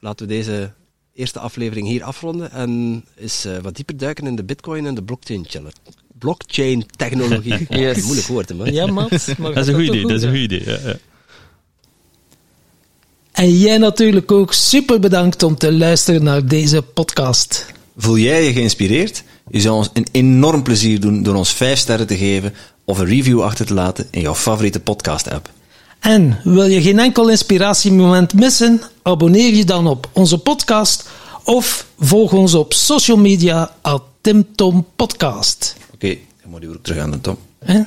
laten 0.00 0.26
we 0.26 0.32
deze 0.32 0.72
eerste 1.14 1.38
aflevering 1.38 1.86
hier 1.86 2.04
afronden 2.04 2.50
en 2.50 3.04
eens 3.16 3.46
wat 3.62 3.76
dieper 3.76 3.96
duiken 3.96 4.26
in 4.26 4.36
de 4.36 4.44
bitcoin 4.44 4.86
en 4.86 4.94
de 4.94 5.02
blockchain 5.02 5.44
challenge 5.48 5.76
blockchain 6.18 6.86
technologie. 6.96 7.66
yes. 7.80 8.02
Moeilijk 8.02 8.26
woord, 8.26 8.48
hè, 8.48 8.54
man. 8.54 8.72
Ja, 8.72 8.86
man. 8.86 9.08
dat 9.10 9.56
is 9.56 9.66
een 9.66 9.74
goed 9.74 9.82
idee. 9.82 10.02
Dat 10.02 10.10
is 10.10 10.22
een 10.22 10.30
goed 10.30 10.38
idee. 10.38 10.62
Ja, 10.64 10.78
ja. 10.84 10.96
En 13.32 13.58
jij 13.58 13.78
natuurlijk 13.78 14.32
ook 14.32 14.52
super 14.52 15.00
bedankt 15.00 15.42
om 15.42 15.56
te 15.56 15.72
luisteren 15.72 16.22
naar 16.22 16.46
deze 16.46 16.82
podcast. 16.82 17.66
Voel 17.96 18.18
jij 18.18 18.44
je 18.44 18.52
geïnspireerd? 18.52 19.22
Je 19.50 19.60
zou 19.60 19.76
ons 19.76 19.90
een 19.92 20.06
enorm 20.12 20.62
plezier 20.62 21.00
doen 21.00 21.22
door 21.22 21.34
ons 21.34 21.50
5 21.50 21.78
sterren 21.78 22.06
te 22.06 22.16
geven 22.16 22.54
of 22.84 22.98
een 22.98 23.06
review 23.06 23.42
achter 23.42 23.66
te 23.66 23.74
laten 23.74 24.06
in 24.10 24.20
jouw 24.20 24.34
favoriete 24.34 24.80
podcast-app. 24.80 25.50
En 26.00 26.40
wil 26.44 26.64
je 26.64 26.82
geen 26.82 26.98
enkel 26.98 27.28
inspiratiemoment 27.28 28.34
missen? 28.34 28.80
Abonneer 29.02 29.54
je 29.54 29.64
dan 29.64 29.86
op 29.86 30.08
onze 30.12 30.38
podcast 30.38 31.08
of 31.44 31.86
volg 31.98 32.32
ons 32.32 32.54
op 32.54 32.72
social 32.72 33.16
media 33.16 33.74
at 33.82 34.02
TimTom 34.20 34.86
Podcast. 34.96 35.76
Oké, 36.04 36.12
okay, 36.12 36.26
dan 36.42 36.50
moet 36.50 36.62
je 36.62 36.68
ook 36.68 36.82
terug 36.82 37.02
aan 37.02 37.10
de 37.10 37.20
Tom. 37.20 37.38
Eh? 37.58 37.80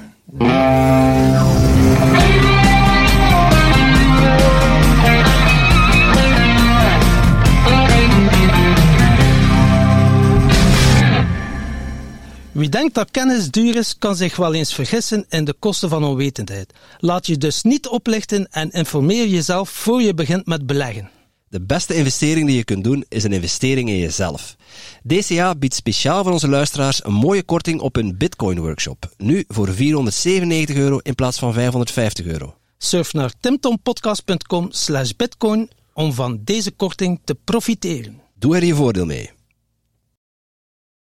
Wie 12.52 12.70
denkt 12.70 12.96
dat 12.96 13.12
kennis 13.12 13.52
duur 13.52 13.76
is, 13.76 13.98
kan 13.98 14.16
zich 14.16 14.36
wel 14.36 14.54
eens 14.54 14.74
vergissen 14.74 15.26
in 15.30 15.46
de 15.46 15.54
kosten 15.60 15.90
van 15.90 16.04
onwetendheid. 16.04 16.74
Laat 17.00 17.28
je 17.28 17.38
dus 17.38 17.64
niet 17.64 17.88
oplichten 17.88 18.48
en 18.52 18.72
informeer 18.72 19.28
jezelf 19.28 19.70
voor 19.70 20.02
je 20.02 20.14
begint 20.14 20.46
met 20.46 20.66
beleggen. 20.66 21.10
De 21.50 21.62
beste 21.62 21.96
investering 21.96 22.48
die 22.48 22.56
je 22.56 22.64
kunt 22.64 22.84
doen 22.84 23.06
is 23.10 23.24
een 23.24 23.34
investering 23.34 23.90
in 23.90 23.98
jezelf. 23.98 24.56
DCA 25.04 25.56
biedt 25.56 25.74
speciaal 25.74 26.24
voor 26.24 26.32
onze 26.32 26.48
luisteraars 26.48 27.06
een 27.06 27.14
mooie 27.14 27.44
korting 27.44 27.80
op 27.80 27.96
een 27.96 28.18
Bitcoin 28.18 28.60
workshop. 28.60 29.14
Nu 29.18 29.44
voor 29.48 29.74
497 29.74 30.76
euro 30.76 30.98
in 30.98 31.16
plaats 31.16 31.40
van 31.40 31.54
550 31.54 32.26
euro. 32.26 32.56
Surf 32.78 33.14
naar 33.14 33.34
timtompodcast.com 33.40 34.68
slash 34.72 35.12
bitcoin 35.12 35.70
om 35.94 36.14
van 36.14 36.40
deze 36.44 36.72
korting 36.72 37.20
te 37.24 37.36
profiteren. 37.44 38.22
Doe 38.40 38.56
er 38.56 38.66
je 38.66 38.76
voordeel 38.76 39.06
mee. 39.06 39.37